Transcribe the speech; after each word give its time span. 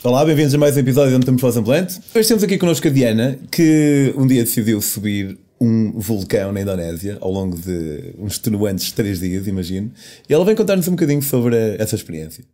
Olá, 0.00 0.24
bem-vindos 0.24 0.54
a 0.54 0.58
mais 0.58 0.76
um 0.76 0.78
episódio 0.78 1.10
do 1.10 1.18
Metamorfose 1.18 1.58
Ambulante. 1.58 2.00
Hoje 2.14 2.28
temos 2.28 2.44
aqui 2.44 2.56
connosco 2.56 2.86
a 2.86 2.90
Diana, 2.90 3.36
que 3.50 4.14
um 4.16 4.28
dia 4.28 4.44
decidiu 4.44 4.80
subir 4.80 5.36
um 5.60 5.90
vulcão 5.98 6.52
na 6.52 6.60
Indonésia 6.60 7.18
ao 7.20 7.32
longo 7.32 7.58
de 7.58 8.14
uns 8.16 8.34
extenuantes 8.34 8.92
três 8.92 9.18
dias, 9.18 9.48
imagino. 9.48 9.90
E 10.28 10.32
ela 10.32 10.44
vem 10.44 10.54
contar-nos 10.54 10.86
um 10.86 10.92
bocadinho 10.92 11.20
sobre 11.20 11.56
essa 11.80 11.96
experiência. 11.96 12.44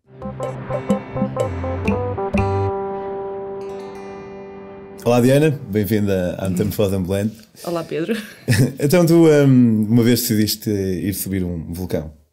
Olá 5.05 5.21
Diana, 5.21 5.61
bem-vinda 5.69 6.37
à 6.39 6.49
Metamorfose 6.49 6.95
Ambulante. 6.95 7.37
Olá 7.63 7.85
Pedro. 7.85 8.17
então 8.81 9.05
tu 9.05 9.29
um, 9.29 9.87
uma 9.87 10.03
vez 10.03 10.23
decidiste 10.23 10.71
ir 10.71 11.13
subir 11.13 11.45
um 11.45 11.75
vulcão. 11.75 12.24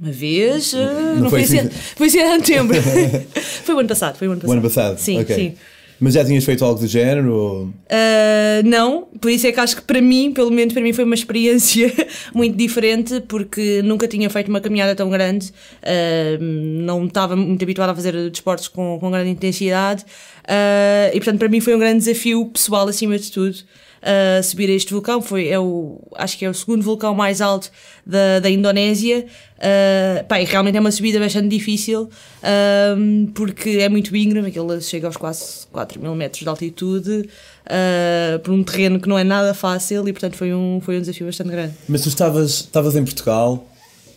Uma 0.00 0.12
vez, 0.12 0.72
não, 0.72 0.80
uh, 0.80 1.20
não 1.20 1.30
foi, 1.30 1.44
foi, 1.44 1.58
assim, 1.58 1.70
foi 1.96 2.06
assim 2.06 2.20
há 2.20 2.36
setembro. 2.38 2.76
foi 3.64 3.74
o 3.74 3.78
ano 3.78 3.88
passado, 3.88 4.16
foi 4.16 4.28
o 4.28 4.32
ano 4.32 4.40
passado. 4.40 4.50
O 4.50 4.52
ano 4.52 4.62
passado? 4.62 4.98
Sim, 4.98 5.20
okay. 5.20 5.34
sim. 5.34 5.54
Mas 6.00 6.14
já 6.14 6.24
tinhas 6.24 6.44
feito 6.44 6.64
algo 6.64 6.78
do 6.78 6.86
género? 6.86 7.34
Ou... 7.34 7.64
Uh, 7.64 8.62
não, 8.64 9.08
por 9.20 9.30
isso 9.30 9.46
é 9.48 9.52
que 9.52 9.58
acho 9.58 9.76
que 9.76 9.82
para 9.82 10.00
mim, 10.00 10.32
pelo 10.32 10.50
menos 10.50 10.72
para 10.72 10.82
mim, 10.82 10.92
foi 10.92 11.02
uma 11.02 11.14
experiência 11.14 11.92
muito 12.32 12.56
diferente, 12.56 13.20
porque 13.26 13.82
nunca 13.82 14.06
tinha 14.06 14.30
feito 14.30 14.48
uma 14.48 14.60
caminhada 14.60 14.94
tão 14.94 15.10
grande, 15.10 15.48
uh, 15.48 16.40
não 16.40 17.06
estava 17.06 17.34
muito 17.34 17.62
habituada 17.62 17.90
a 17.90 17.94
fazer 17.94 18.30
desportos 18.30 18.68
com, 18.68 18.98
com 19.00 19.10
grande 19.10 19.30
intensidade, 19.30 20.04
uh, 20.44 21.10
e 21.12 21.18
portanto 21.18 21.38
para 21.40 21.48
mim 21.48 21.60
foi 21.60 21.74
um 21.74 21.78
grande 21.80 21.98
desafio 21.98 22.46
pessoal 22.46 22.86
acima 22.86 23.18
de 23.18 23.32
tudo 23.32 23.56
uh, 24.02 24.42
subir 24.42 24.70
a 24.70 24.72
este 24.72 24.92
vulcão. 24.92 25.20
Foi, 25.20 25.48
é 25.48 25.58
o, 25.58 26.00
acho 26.16 26.38
que 26.38 26.44
é 26.44 26.50
o 26.50 26.54
segundo 26.54 26.82
vulcão 26.82 27.14
mais 27.14 27.40
alto 27.40 27.70
da, 28.04 28.40
da 28.40 28.50
Indonésia. 28.50 29.26
Uh, 29.58 30.24
pá, 30.26 30.36
realmente 30.36 30.76
é 30.76 30.80
uma 30.80 30.92
subida 30.92 31.18
bastante 31.18 31.48
difícil 31.48 32.02
uh, 32.02 33.30
porque 33.34 33.70
é 33.80 33.88
muito 33.88 34.14
íngreme, 34.14 34.48
aquele 34.48 34.80
chega 34.80 35.08
aos 35.08 35.16
quase 35.16 35.66
4 35.72 36.00
mil 36.00 36.14
metros 36.14 36.42
de 36.42 36.48
altitude. 36.48 37.28
Uh, 37.66 38.38
por 38.38 38.52
um 38.52 38.62
terreno 38.62 38.98
que 38.98 39.08
não 39.08 39.18
é 39.18 39.24
nada 39.24 39.52
fácil 39.52 40.08
e 40.08 40.12
portanto 40.12 40.36
foi 40.36 40.54
um, 40.54 40.80
foi 40.80 40.96
um 40.96 41.00
desafio 41.00 41.26
bastante 41.26 41.50
grande. 41.50 41.74
Mas 41.88 42.02
tu 42.02 42.08
estavas, 42.08 42.60
estavas 42.60 42.96
em 42.96 43.04
Portugal 43.04 43.66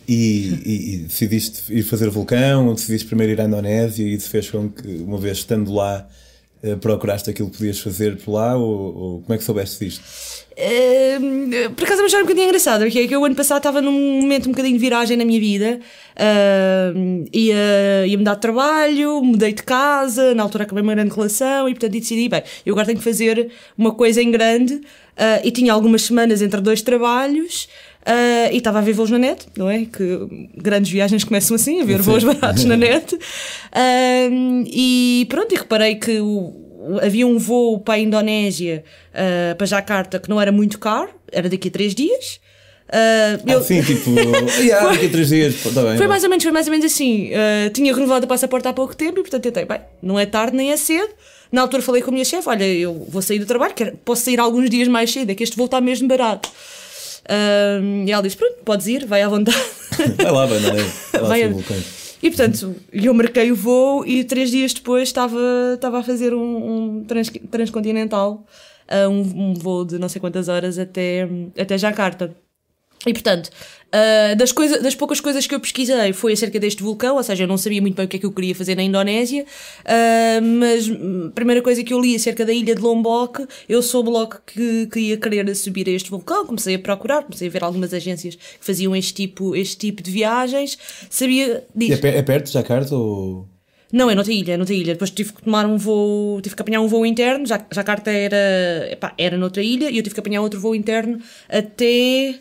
e, 0.08 0.62
e, 0.64 0.94
e, 0.94 0.96
decidiste 0.98 1.72
ir 1.72 1.82
fazer 1.82 2.08
vulcão, 2.08 2.68
ou 2.68 2.74
decidiste 2.74 3.06
primeiro 3.06 3.32
ir 3.32 3.40
à 3.40 3.44
Indonésia 3.44 4.04
e 4.04 4.14
isso 4.14 4.28
fez 4.30 4.50
com 4.50 4.68
que, 4.68 4.88
uma 4.88 5.18
vez 5.18 5.38
estando 5.38 5.72
lá, 5.72 6.08
procuraste 6.80 7.30
aquilo 7.30 7.50
que 7.50 7.58
podias 7.58 7.80
fazer 7.80 8.16
por 8.16 8.32
lá 8.32 8.56
ou, 8.56 8.96
ou 8.96 9.22
como 9.22 9.34
é 9.34 9.38
que 9.38 9.44
soubeste 9.44 9.84
disto? 9.84 10.02
Uh, 10.52 11.70
por 11.74 11.84
acaso 11.84 12.00
é 12.00 12.02
uma 12.02 12.06
história 12.06 12.24
um 12.24 12.26
bocadinho 12.26 12.46
engraçada, 12.46 12.84
porque 12.84 12.98
é 12.98 13.06
que 13.06 13.14
eu 13.14 13.24
ano 13.24 13.34
passado 13.34 13.58
estava 13.58 13.80
num 13.80 14.20
momento 14.20 14.46
um 14.48 14.52
bocadinho 14.52 14.74
de 14.74 14.80
viragem 14.80 15.16
na 15.16 15.24
minha 15.24 15.40
vida, 15.40 15.80
uh, 16.14 17.24
ia, 17.32 18.06
ia 18.06 18.18
mudar 18.18 18.34
de 18.34 18.40
trabalho, 18.42 19.22
mudei 19.22 19.52
de 19.52 19.62
casa, 19.62 20.34
na 20.34 20.42
altura 20.42 20.64
acabei 20.64 20.82
uma 20.82 20.94
grande 20.94 21.14
relação 21.14 21.68
e 21.68 21.72
portanto 21.72 21.92
decidi, 21.92 22.28
bem, 22.28 22.42
eu 22.66 22.74
agora 22.74 22.86
tenho 22.86 22.98
que 22.98 23.04
fazer 23.04 23.50
uma 23.78 23.94
coisa 23.94 24.22
em 24.22 24.30
grande 24.30 24.74
uh, 24.74 25.40
e 25.42 25.50
tinha 25.50 25.72
algumas 25.72 26.02
semanas 26.02 26.42
entre 26.42 26.60
dois 26.60 26.82
trabalhos. 26.82 27.68
Uh, 28.02 28.50
e 28.52 28.56
estava 28.56 28.80
a 28.80 28.82
ver 28.82 28.92
voos 28.92 29.10
na 29.10 29.18
net, 29.18 29.46
não 29.56 29.70
é? 29.70 29.84
Que 29.84 30.48
grandes 30.56 30.90
viagens 30.90 31.22
começam 31.22 31.54
assim, 31.54 31.80
a 31.80 31.84
ver 31.84 31.98
Sim. 31.98 32.10
voos 32.10 32.24
baratos 32.24 32.64
na 32.64 32.74
net. 32.76 33.14
Uh, 33.14 34.64
e 34.66 35.24
pronto, 35.28 35.54
e 35.54 35.58
reparei 35.58 35.94
que 35.94 36.20
o, 36.20 36.98
havia 37.00 37.26
um 37.26 37.38
voo 37.38 37.78
para 37.78 37.94
a 37.94 37.98
Indonésia, 37.98 38.84
uh, 39.12 39.56
para 39.56 39.66
Jakarta, 39.66 40.18
que 40.18 40.28
não 40.28 40.40
era 40.40 40.50
muito 40.50 40.78
caro, 40.78 41.10
era 41.30 41.48
daqui 41.48 41.68
a 41.68 41.70
três 41.70 41.94
dias. 41.94 42.40
Uh, 42.88 43.40
ah, 43.46 43.52
eu... 43.52 43.62
Sim, 43.62 43.80
tipo, 43.82 44.10
yeah, 44.60 44.90
daqui 44.90 45.06
a 45.06 45.08
três 45.08 45.28
dias, 45.28 45.62
tá 45.62 45.82
bem, 45.82 45.96
foi 45.96 46.06
mais 46.06 46.24
ou 46.24 46.28
menos, 46.28 46.42
foi 46.42 46.52
mais 46.52 46.66
ou 46.66 46.70
menos 46.72 46.86
assim. 46.86 47.30
Uh, 47.30 47.70
tinha 47.70 47.94
renovado 47.94 48.26
o 48.26 48.28
passaporte 48.28 48.66
há 48.66 48.72
pouco 48.72 48.96
tempo 48.96 49.20
e 49.20 49.22
portanto 49.22 49.44
tentei, 49.44 49.64
bem, 49.64 49.80
não 50.02 50.18
é 50.18 50.26
tarde 50.26 50.56
nem 50.56 50.72
é 50.72 50.76
cedo. 50.76 51.08
Na 51.50 51.62
altura 51.62 51.82
falei 51.82 52.02
com 52.02 52.10
a 52.10 52.12
minha 52.12 52.24
chefe: 52.24 52.48
olha, 52.48 52.64
eu 52.64 53.06
vou 53.08 53.22
sair 53.22 53.38
do 53.38 53.46
trabalho, 53.46 53.74
quero, 53.74 53.96
posso 54.04 54.22
sair 54.22 54.40
alguns 54.40 54.68
dias 54.68 54.88
mais 54.88 55.10
cedo, 55.10 55.30
é 55.30 55.34
que 55.34 55.44
este 55.44 55.56
voo 55.56 55.66
está 55.66 55.80
mesmo 55.80 56.08
barato. 56.08 56.50
E 58.04 58.10
ela 58.10 58.22
diz: 58.22 58.34
Pronto, 58.34 58.56
podes 58.64 58.86
ir, 58.86 59.06
vai 59.06 59.22
à 59.22 59.28
vontade. 59.28 59.58
Vai 60.16 60.32
lá, 60.32 60.46
vai, 60.46 60.58
é? 60.58 60.60
Vai 60.60 61.20
lá 61.20 61.28
vai 61.28 61.42
e 62.22 62.30
portanto, 62.30 62.76
eu 62.92 63.12
marquei 63.12 63.50
o 63.50 63.56
voo 63.56 64.06
e 64.06 64.22
três 64.22 64.50
dias 64.50 64.72
depois 64.72 65.08
estava, 65.08 65.36
estava 65.74 65.98
a 65.98 66.02
fazer 66.04 66.32
um, 66.32 67.00
um 67.00 67.04
trans, 67.04 67.28
transcontinental, 67.50 68.46
uh, 68.88 69.08
um, 69.08 69.50
um 69.50 69.54
voo 69.54 69.84
de 69.84 69.98
não 69.98 70.08
sei 70.08 70.20
quantas 70.20 70.48
horas 70.48 70.78
até, 70.78 71.28
até 71.58 71.76
Jakarta. 71.76 72.34
E 73.04 73.12
portanto, 73.12 73.50
uh, 73.92 74.36
das, 74.36 74.52
coisa, 74.52 74.80
das 74.80 74.94
poucas 74.94 75.20
coisas 75.20 75.46
que 75.46 75.54
eu 75.54 75.60
pesquisei 75.60 76.12
foi 76.12 76.32
acerca 76.32 76.58
deste 76.58 76.82
vulcão, 76.82 77.16
ou 77.16 77.22
seja, 77.22 77.44
eu 77.44 77.48
não 77.48 77.56
sabia 77.56 77.80
muito 77.80 77.94
bem 77.94 78.06
o 78.06 78.08
que 78.08 78.16
é 78.16 78.20
que 78.20 78.26
eu 78.26 78.32
queria 78.32 78.54
fazer 78.54 78.74
na 78.74 78.82
Indonésia, 78.82 79.44
uh, 79.44 80.42
mas 80.42 80.90
a 80.90 81.30
primeira 81.30 81.62
coisa 81.62 81.82
que 81.84 81.92
eu 81.92 82.00
li 82.00 82.16
acerca 82.16 82.44
da 82.44 82.52
ilha 82.52 82.74
de 82.74 82.80
Lombok, 82.80 83.46
eu 83.68 83.82
soube 83.82 84.10
logo 84.10 84.36
que, 84.46 84.86
que 84.86 85.00
ia 85.00 85.16
querer 85.16 85.54
subir 85.54 85.88
a 85.88 85.92
este 85.92 86.10
vulcão, 86.10 86.46
comecei 86.46 86.74
a 86.74 86.78
procurar, 86.78 87.22
comecei 87.22 87.48
a 87.48 87.50
ver 87.50 87.62
algumas 87.62 87.92
agências 87.92 88.34
que 88.34 88.64
faziam 88.64 88.94
este 88.96 89.14
tipo, 89.14 89.54
este 89.54 89.76
tipo 89.76 90.02
de 90.02 90.10
viagens, 90.10 90.78
sabia... 91.10 91.64
Diz, 91.74 92.02
é, 92.02 92.18
é 92.18 92.22
perto 92.22 92.46
de 92.46 92.52
Jakarta 92.52 92.94
ou... 92.94 93.48
Não, 93.92 94.10
é 94.10 94.14
noutra 94.14 94.32
ilha, 94.32 94.54
é 94.54 94.56
noutra 94.56 94.74
ilha. 94.74 94.94
Depois 94.94 95.10
tive 95.10 95.34
que 95.34 95.42
tomar 95.42 95.66
um 95.66 95.76
voo, 95.76 96.40
tive 96.40 96.56
que 96.56 96.62
apanhar 96.62 96.80
um 96.80 96.88
voo 96.88 97.04
interno, 97.04 97.44
já, 97.44 97.62
Jakarta 97.70 98.10
era, 98.10 98.88
epá, 98.90 99.12
era 99.18 99.36
noutra 99.36 99.62
ilha, 99.62 99.90
e 99.90 99.98
eu 99.98 100.02
tive 100.02 100.14
que 100.14 100.20
apanhar 100.20 100.40
outro 100.40 100.58
voo 100.58 100.74
interno 100.74 101.20
até 101.46 102.36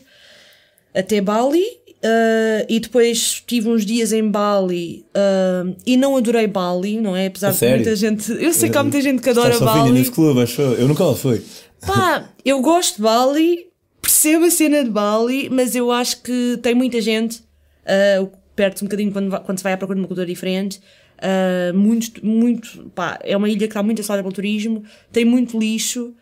até 0.93 1.21
Bali 1.21 1.63
uh, 2.03 2.65
e 2.67 2.79
depois 2.79 3.17
estive 3.17 3.69
uns 3.69 3.85
dias 3.85 4.11
em 4.11 4.27
Bali 4.29 5.05
uh, 5.15 5.75
e 5.85 5.95
não 5.95 6.17
adorei 6.17 6.47
Bali, 6.47 6.99
não 6.99 7.15
é? 7.15 7.27
Apesar 7.27 7.51
de 7.51 7.67
muita 7.67 7.95
gente. 7.95 8.31
Eu 8.31 8.53
sei 8.53 8.69
que 8.69 8.77
há 8.77 8.83
muita 8.83 9.01
gente 9.01 9.21
que 9.21 9.29
adora 9.29 9.53
Estás 9.53 9.71
Bali. 9.71 9.91
nesse 9.91 10.11
clube, 10.11 10.41
acho 10.41 10.61
eu. 10.61 10.73
Eu 10.73 10.87
nunca 10.87 11.03
lá 11.03 11.15
fui. 11.15 11.41
Pá, 11.85 12.29
eu 12.43 12.61
gosto 12.61 12.97
de 12.97 13.01
Bali, 13.03 13.67
percebo 14.01 14.45
a 14.45 14.51
cena 14.51 14.83
de 14.83 14.89
Bali, 14.89 15.49
mas 15.49 15.75
eu 15.75 15.91
acho 15.91 16.21
que 16.21 16.59
tem 16.61 16.75
muita 16.75 16.99
gente, 17.01 17.39
uh, 17.39 18.29
perde-se 18.55 18.83
um 18.83 18.87
bocadinho 18.87 19.11
quando, 19.11 19.39
quando 19.41 19.57
se 19.57 19.63
vai 19.63 19.73
à 19.73 19.77
procura 19.77 19.95
de 19.95 20.01
uma 20.01 20.07
cultura 20.07 20.27
diferente. 20.27 20.79
Uh, 21.21 21.77
muito, 21.77 22.25
muito, 22.25 22.91
pá, 22.95 23.19
é 23.23 23.37
uma 23.37 23.47
ilha 23.47 23.59
que 23.59 23.65
está 23.65 23.83
muito 23.83 23.99
associada 23.99 24.23
pelo 24.23 24.33
turismo, 24.33 24.83
tem 25.11 25.23
muito 25.23 25.59
lixo, 25.59 26.15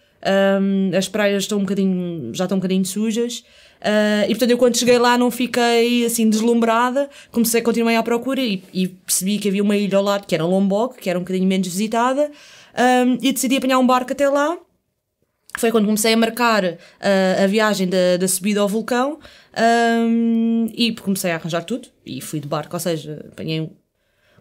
um, 0.62 0.92
as 0.98 1.08
praias 1.08 1.44
estão 1.44 1.60
um 1.60 1.62
bocadinho, 1.62 2.34
já 2.34 2.46
estão 2.46 2.58
um 2.58 2.60
bocadinho 2.60 2.86
sujas. 2.86 3.44
Uh, 3.80 4.26
e 4.26 4.30
portanto, 4.30 4.52
eu 4.52 4.58
quando 4.58 4.78
cheguei 4.78 4.98
lá 4.98 5.18
não 5.18 5.32
fiquei 5.32 6.06
assim 6.06 6.30
deslumbrada, 6.30 7.10
comecei, 7.32 7.62
continuei 7.62 7.96
à 7.96 8.04
procura 8.04 8.42
e, 8.42 8.62
e 8.74 8.90
percebi 8.90 9.40
que 9.40 9.48
havia 9.48 9.64
uma 9.64 9.78
ilha 9.78 9.98
ao 9.98 10.04
lado 10.04 10.28
que 10.28 10.36
era 10.36 10.44
Lombok, 10.44 10.98
que 11.00 11.10
era 11.10 11.18
um 11.18 11.22
bocadinho 11.22 11.48
menos 11.48 11.68
visitada, 11.68 12.30
um, 13.08 13.18
e 13.22 13.32
decidi 13.32 13.56
apanhar 13.56 13.80
um 13.80 13.88
barco 13.88 14.12
até 14.12 14.28
lá. 14.28 14.58
Foi 15.58 15.72
quando 15.72 15.86
comecei 15.86 16.14
a 16.14 16.18
marcar 16.18 16.64
uh, 16.64 17.44
a 17.44 17.48
viagem 17.48 17.88
da, 17.88 18.18
da 18.20 18.28
subida 18.28 18.60
ao 18.60 18.68
vulcão 18.68 19.20
e 20.74 20.96
comecei 21.02 21.32
a 21.32 21.36
arranjar 21.36 21.64
tudo 21.64 21.88
e 22.06 22.22
fui 22.22 22.40
de 22.40 22.48
barco, 22.48 22.76
ou 22.76 22.80
seja, 22.80 23.26
apanhei 23.32 23.60
um, 23.62 23.70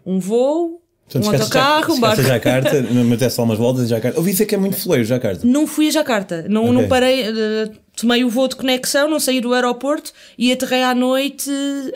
um 0.05 0.19
voo, 0.19 0.81
Portanto, 1.09 1.25
um 1.25 1.31
autocarro, 1.31 1.93
um 1.95 1.99
barco. 1.99 2.21
Jacarta, 2.21 2.81
meteste 2.83 3.33
só 3.33 3.43
umas 3.43 3.57
voltas 3.57 3.85
em 3.85 3.87
Jacarta. 3.87 4.19
Ouvi 4.19 4.31
dizer 4.31 4.45
que 4.45 4.53
é 4.53 4.57
muito 4.59 4.77
foleiro 4.77 5.03
Jacarta. 5.03 5.45
Não 5.45 5.65
fui 5.65 5.87
a 5.87 5.91
Jacarta, 5.91 6.45
não, 6.47 6.65
okay. 6.65 6.73
não 6.73 6.87
parei, 6.87 7.29
uh, 7.29 7.71
tomei 7.99 8.23
o 8.23 8.29
voo 8.29 8.47
de 8.47 8.55
conexão, 8.55 9.09
não 9.09 9.19
saí 9.19 9.41
do 9.41 9.51
aeroporto 9.53 10.13
e 10.37 10.51
aterrei 10.51 10.83
à 10.83 10.93
noite 10.93 11.49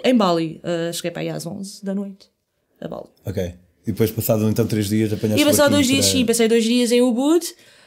em 0.03 0.15
Bali. 0.15 0.59
Uh, 0.63 0.91
cheguei 0.91 1.11
para 1.11 1.21
aí 1.21 1.29
às 1.29 1.45
11 1.45 1.85
da 1.85 1.93
noite, 1.93 2.27
a 2.81 2.87
Bali. 2.87 3.05
Ok. 3.23 3.53
E 3.85 3.91
depois, 3.91 4.09
passado 4.09 4.49
então 4.49 4.65
três 4.65 4.87
dias, 4.87 5.13
apanhaste 5.13 5.41
E 5.41 5.45
passado 5.45 5.71
dois 5.71 5.85
dias, 5.85 6.05
para... 6.05 6.17
sim, 6.17 6.25
passei 6.25 6.47
dois 6.47 6.63
dias 6.63 6.91
em 6.91 7.01
Ubud. 7.01 7.45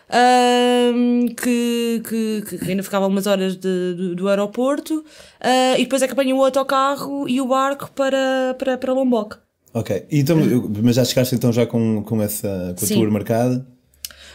Uh, 0.09 1.35
que, 1.35 2.01
que, 2.09 2.59
que, 2.59 2.71
ainda 2.71 2.81
ficava 2.81 3.09
umas 3.09 3.27
horas 3.27 3.57
de, 3.57 3.95
do, 3.95 4.15
do 4.15 4.29
aeroporto 4.29 4.99
uh, 4.99 5.75
e 5.77 5.83
depois 5.83 6.01
é 6.01 6.07
que 6.07 6.13
apanhei 6.13 6.33
o 6.33 6.45
autocarro 6.45 7.29
e 7.29 7.41
o 7.41 7.49
barco 7.49 7.91
para, 7.91 8.55
para, 8.57 8.79
para 8.79 8.93
Lombok. 8.93 9.37
Ok, 9.77 10.07
então, 10.11 10.39
mas 10.83 10.97
já 10.97 11.05
chegaste 11.05 11.35
então 11.35 11.53
já 11.53 11.67
com, 11.67 12.03
com 12.03 12.23
essa 12.23 12.75
com 12.79 12.83
a 12.87 12.89
tour 12.89 13.11
marcada? 13.11 13.67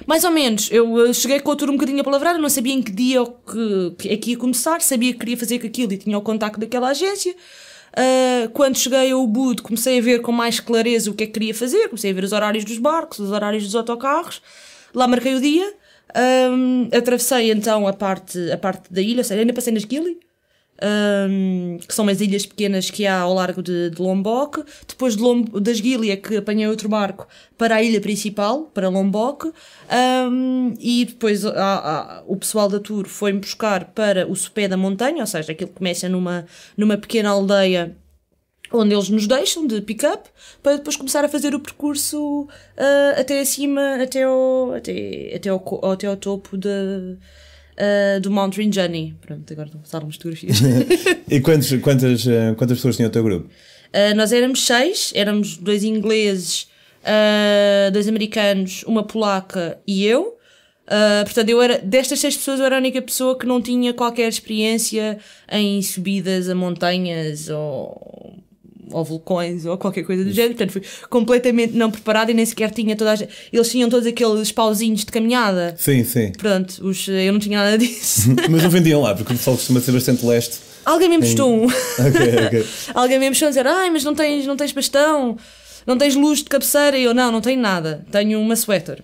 Mais 0.05 0.23
ou 0.23 0.29
menos, 0.29 0.69
eu 0.71 1.11
cheguei 1.15 1.39
com 1.39 1.51
a 1.51 1.55
tour 1.55 1.67
um 1.67 1.73
bocadinho 1.73 1.99
a 1.99 2.03
palavrar, 2.03 2.37
não 2.37 2.47
sabia 2.47 2.75
em 2.75 2.81
que 2.81 2.91
dia 2.91 3.25
que, 3.25 3.95
que 3.97 4.09
é 4.09 4.17
que 4.17 4.31
ia 4.31 4.37
começar, 4.37 4.81
sabia 4.81 5.13
que 5.13 5.17
queria 5.17 5.35
fazer 5.35 5.55
aquilo 5.55 5.93
e 5.93 5.97
tinha 5.97 6.15
o 6.15 6.21
contacto 6.21 6.59
daquela 6.59 6.89
agência. 6.89 7.33
Uh, 7.33 8.49
quando 8.49 8.77
cheguei 8.77 9.11
ao 9.11 9.25
Bud, 9.25 9.63
comecei 9.63 9.97
a 9.97 10.01
ver 10.01 10.21
com 10.21 10.31
mais 10.31 10.59
clareza 10.59 11.09
o 11.09 11.15
que 11.15 11.23
é 11.23 11.25
que 11.25 11.33
queria 11.33 11.55
fazer, 11.55 11.87
comecei 11.87 12.11
a 12.11 12.13
ver 12.13 12.23
os 12.23 12.33
horários 12.33 12.63
dos 12.63 12.77
barcos, 12.77 13.17
os 13.17 13.31
horários 13.31 13.63
dos 13.63 13.73
autocarros, 13.73 14.43
lá 14.93 15.07
marquei 15.07 15.33
o 15.33 15.41
dia, 15.41 15.73
um, 16.51 16.87
atravessei 16.95 17.51
então 17.51 17.87
a 17.87 17.93
parte, 17.93 18.37
a 18.51 18.57
parte 18.59 18.93
da 18.93 19.01
ilha, 19.01 19.21
ou 19.21 19.23
seja, 19.23 19.41
ainda 19.41 19.53
passei 19.53 19.73
nas 19.73 19.87
Gili, 19.89 20.19
um, 20.81 21.77
que 21.85 21.93
são 21.93 22.03
umas 22.03 22.21
ilhas 22.21 22.45
pequenas 22.45 22.89
que 22.89 23.05
há 23.05 23.19
ao 23.19 23.33
largo 23.33 23.61
de, 23.61 23.89
de 23.89 24.01
Lombok. 24.01 24.63
Depois 24.87 25.15
de 25.15 25.21
Lom 25.21 25.43
das 25.43 25.79
Guilha, 25.79 26.17
que 26.17 26.37
apanhei 26.37 26.67
outro 26.67 26.89
barco 26.89 27.27
para 27.57 27.75
a 27.75 27.83
ilha 27.83 28.01
principal, 28.01 28.63
para 28.73 28.89
Lombok. 28.89 29.51
Um, 30.29 30.73
e 30.79 31.05
depois 31.05 31.45
a, 31.45 31.51
a, 31.51 32.23
o 32.27 32.35
pessoal 32.35 32.67
da 32.67 32.79
tour 32.79 33.07
foi-me 33.07 33.39
buscar 33.39 33.85
para 33.85 34.27
o 34.27 34.35
sopé 34.35 34.67
da 34.67 34.77
montanha, 34.77 35.21
ou 35.21 35.27
seja, 35.27 35.51
aquilo 35.51 35.69
que 35.69 35.77
começa 35.77 36.09
numa, 36.09 36.45
numa 36.75 36.97
pequena 36.97 37.29
aldeia 37.29 37.95
onde 38.73 38.95
eles 38.95 39.09
nos 39.09 39.27
deixam 39.27 39.67
de 39.67 39.81
pick-up 39.81 40.29
para 40.63 40.77
depois 40.77 40.95
começar 40.95 41.25
a 41.25 41.29
fazer 41.29 41.53
o 41.53 41.59
percurso 41.59 42.43
uh, 42.43 43.19
até 43.19 43.41
acima, 43.41 44.01
até 44.01 44.23
ao, 44.23 44.73
até, 44.73 45.33
até 45.35 45.49
ao, 45.49 45.91
até 45.91 46.07
ao 46.07 46.15
topo 46.15 46.57
de, 46.57 47.17
uh, 47.73 48.19
do 48.19 48.31
Mount 48.31 48.55
Rinjani. 48.55 49.15
Pronto, 49.21 49.51
agora 49.51 49.69
vou 49.71 49.81
passar 49.81 50.03
umas 50.03 50.15
fotografias. 50.15 50.57
e 51.29 51.39
quantos, 51.39 51.71
quantas, 51.81 52.25
uh, 52.25 52.55
quantas 52.57 52.77
pessoas 52.77 52.95
tinha 52.95 53.07
o 53.07 53.11
teu 53.11 53.23
grupo? 53.23 53.49
nós 54.15 54.31
éramos 54.31 54.65
seis, 54.65 55.11
éramos 55.13 55.57
dois 55.57 55.83
ingleses, 55.83 56.69
dois 57.91 58.07
americanos, 58.07 58.83
uma 58.83 59.03
polaca 59.03 59.77
e 59.85 60.05
eu. 60.05 60.37
Uh, 60.91 61.23
portanto, 61.23 61.49
eu 61.49 61.61
era, 61.61 61.77
destas 61.77 62.19
seis 62.19 62.35
pessoas, 62.35 62.59
eu 62.59 62.65
era 62.65 62.75
a 62.75 62.79
única 62.79 63.01
pessoa 63.01 63.37
que 63.37 63.45
não 63.45 63.61
tinha 63.61 63.93
qualquer 63.93 64.27
experiência 64.27 65.19
em 65.49 65.81
subidas 65.81 66.49
a 66.49 66.55
montanhas 66.55 67.47
ou 67.49 68.40
ou 68.91 69.03
vulcões 69.03 69.65
ou 69.65 69.77
qualquer 69.77 70.03
coisa 70.03 70.23
do 70.23 70.31
género, 70.31 70.55
portanto 70.55 70.71
fui 70.71 70.81
completamente 71.09 71.73
não 71.73 71.89
preparada 71.91 72.31
e 72.31 72.33
nem 72.33 72.45
sequer 72.45 72.71
tinha 72.71 72.95
toda 72.95 73.13
a. 73.13 73.17
Eles 73.51 73.69
tinham 73.69 73.89
todos 73.89 74.05
aqueles 74.07 74.51
pauzinhos 74.51 75.01
de 75.05 75.11
caminhada. 75.11 75.75
Sim, 75.77 76.03
sim. 76.03 76.31
Pronto, 76.37 76.87
os, 76.87 77.07
eu 77.07 77.31
não 77.33 77.39
tinha 77.39 77.57
nada 77.57 77.77
disso. 77.77 78.29
Mas 78.49 78.63
não 78.63 78.69
vendiam 78.69 79.01
lá, 79.01 79.15
porque 79.15 79.33
o 79.33 79.35
pessoal 79.35 79.55
costuma 79.55 79.79
ser 79.79 79.91
bastante 79.91 80.25
leste. 80.25 80.59
Alguém 80.85 81.09
me 81.09 81.15
emprestou 81.15 81.53
um. 81.53 81.67
Ok, 81.99 82.45
ok. 82.47 82.65
Alguém 82.93 83.19
me 83.19 83.25
emprestou 83.27 83.47
a 83.47 83.49
dizer, 83.49 83.67
ai, 83.67 83.89
mas 83.89 84.03
não 84.03 84.15
tens, 84.15 84.45
não 84.45 84.55
tens 84.55 84.71
bastão, 84.71 85.37
não 85.85 85.97
tens 85.97 86.15
luz 86.15 86.39
de 86.39 86.45
cabeceira? 86.45 86.97
E 86.97 87.03
eu, 87.03 87.13
não, 87.13 87.31
não 87.31 87.41
tenho 87.41 87.61
nada, 87.61 88.03
tenho 88.11 88.39
uma 88.39 88.55
sweater, 88.55 89.03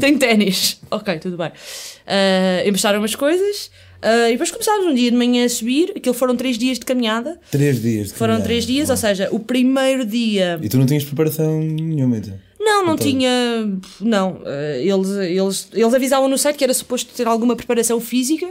tenho 0.00 0.18
ténis. 0.18 0.80
Ok, 0.90 1.18
tudo 1.18 1.36
bem. 1.36 1.48
Uh, 1.48 2.68
emprestaram 2.68 2.98
umas 2.98 3.14
coisas. 3.14 3.70
Uh, 4.02 4.28
e 4.28 4.32
depois 4.32 4.50
começámos 4.50 4.86
um 4.86 4.94
dia 4.94 5.10
de 5.10 5.16
manhã 5.16 5.44
a 5.44 5.48
subir, 5.48 5.92
aquilo 5.94 6.14
foram 6.14 6.34
três 6.34 6.56
dias 6.56 6.78
de 6.78 6.86
caminhada. 6.86 7.38
Três 7.50 7.80
dias 7.80 8.08
de 8.08 8.14
Foram 8.14 8.34
caminhada. 8.34 8.44
três 8.44 8.66
dias, 8.66 8.88
ou 8.88 8.96
seja, 8.96 9.28
o 9.30 9.38
primeiro 9.38 10.06
dia. 10.06 10.58
E 10.62 10.68
tu 10.68 10.78
não 10.78 10.86
tinhas 10.86 11.04
preparação 11.04 11.60
nenhuma, 11.60 12.16
então? 12.16 12.34
Não, 12.58 12.84
não 12.86 12.96
tinha. 12.96 13.30
Não. 14.00 14.32
Uh, 14.36 14.76
eles, 14.78 15.10
eles, 15.10 15.68
eles 15.72 15.94
avisavam 15.94 16.28
no 16.28 16.38
site 16.38 16.56
que 16.56 16.64
era 16.64 16.72
suposto 16.72 17.12
ter 17.14 17.26
alguma 17.26 17.54
preparação 17.56 18.00
física. 18.00 18.48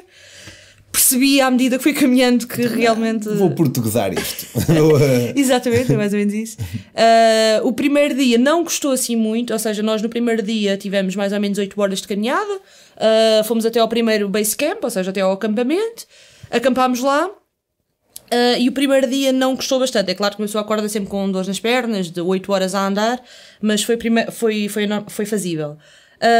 Percebi 0.91 1.39
à 1.39 1.51
medida 1.51 1.77
que 1.77 1.83
fui 1.83 1.94
caminhando 1.94 2.47
que 2.47 2.63
realmente. 2.63 3.30
Vou 3.30 3.51
portuguesar 3.51 4.12
isto. 4.12 4.47
Exatamente, 5.36 5.94
é 5.94 5.97
mais 5.97 6.13
ou 6.13 6.19
menos 6.19 6.33
isso. 6.33 6.57
Uh, 6.59 7.62
o 7.68 7.74
primeiro 7.74 8.15
dia 8.15 8.38
não 8.39 8.63
custou 8.63 8.91
assim 8.91 9.15
muito, 9.15 9.53
ou 9.53 9.59
seja, 9.59 9.83
nós 9.83 10.01
no 10.01 10.09
primeiro 10.09 10.41
dia 10.41 10.77
tivemos 10.77 11.15
mais 11.15 11.31
ou 11.31 11.39
menos 11.39 11.57
8 11.59 11.80
horas 11.80 12.01
de 12.01 12.07
caminhada, 12.07 12.53
uh, 12.53 13.44
fomos 13.44 13.65
até 13.65 13.80
ao 13.80 13.88
primeiro 13.88 14.27
base 14.27 14.56
camp, 14.56 14.83
ou 14.83 14.89
seja, 14.89 15.12
até 15.12 15.21
ao 15.21 15.31
acampamento, 15.31 16.07
acampámos 16.50 17.01
lá. 17.01 17.27
Uh, 17.27 18.59
e 18.59 18.69
o 18.69 18.71
primeiro 18.71 19.07
dia 19.07 19.31
não 19.31 19.56
custou 19.56 19.80
bastante. 19.80 20.12
É 20.12 20.15
claro 20.15 20.33
que 20.33 20.38
começou 20.38 20.59
a 20.59 20.62
acordar 20.62 20.88
sempre 20.89 21.09
com 21.09 21.31
dores 21.31 21.47
nas 21.47 21.59
pernas, 21.59 22.09
de 22.09 22.21
8 22.21 22.51
horas 22.51 22.74
a 22.74 22.85
andar, 22.85 23.21
mas 23.62 23.83
foi, 23.83 23.97
foi, 24.31 24.68
foi, 24.68 24.88
foi 25.07 25.25
fazível. 25.25 25.77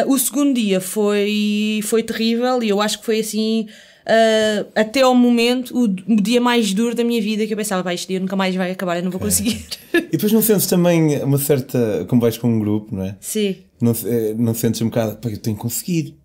o 0.07 0.18
segundo 0.18 0.56
dia 0.56 0.81
foi, 0.81 1.81
foi 1.84 2.04
terrível 2.04 2.62
e 2.63 2.69
eu 2.69 2.81
acho 2.81 3.00
que 3.00 3.06
foi 3.06 3.19
assim 3.19 3.68
uh, 4.06 4.68
até 4.75 5.01
ao 5.01 5.13
momento, 5.16 5.78
o, 5.78 5.88
dia 5.88 6.42
mais 6.42 6.74
duro 6.74 6.96
da 6.96 7.04
minha 7.04 7.22
vida, 7.22 7.46
que 7.46 7.54
eu 7.54 7.57
pensava, 7.57 7.84
vai, 7.84 7.96
este 7.96 8.07
dia 8.07 8.19
nunca 8.19 8.36
mais 8.36 8.56
vai 8.56 8.72
acabar, 8.72 8.98
eu 8.98 9.04
não 9.04 9.12
vou 9.12 9.19
conseguir. 9.19 9.66
E 9.94 10.12
depois 10.12 10.31
não 10.31 10.42
sentes 10.42 10.68
também 10.68 11.22
uma 11.24 11.38
certa. 11.38 12.06
Como 12.07 12.22
vais 12.22 12.38
com 12.38 12.48
um 12.48 12.60
grupo, 12.60 12.96
não 12.96 13.04
é? 13.04 13.16
Sim. 13.19 13.57
Não, 13.81 13.94
eh, 14.06 14.34
não 14.38 14.54
sentes 14.54 14.81
um 14.81 14.86
bocado, 14.86 15.18
pá, 15.18 15.30
eu 15.30 15.38
tenho 15.38 15.56
que 15.56 15.62
conseguir. 15.62 16.18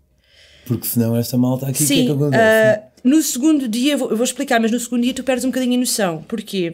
Porque 0.67 0.87
senão 0.87 1.15
esta 1.17 1.37
malta 1.37 1.69
aqui, 1.69 1.82
Sim, 1.82 1.85
o 1.85 1.97
que 1.97 2.03
é 2.03 2.05
que 2.06 2.11
acontece? 2.12 2.79
Uh, 2.79 2.94
no 3.05 3.23
segundo 3.23 3.69
dia, 3.69 3.93
eu 3.93 3.99
vou, 3.99 4.11
eu 4.11 4.17
vou, 4.17 4.25
explicar, 4.25 4.59
mas 4.59 4.70
no 4.70 4.81
segundo 4.81 5.03
dia 5.03 5.12
tu 5.12 5.23
perdes 5.23 5.44
um 5.44 5.49
bocadinho 5.49 5.75
a 5.75 5.79
noção. 5.79 6.25
Porquê? 6.27 6.73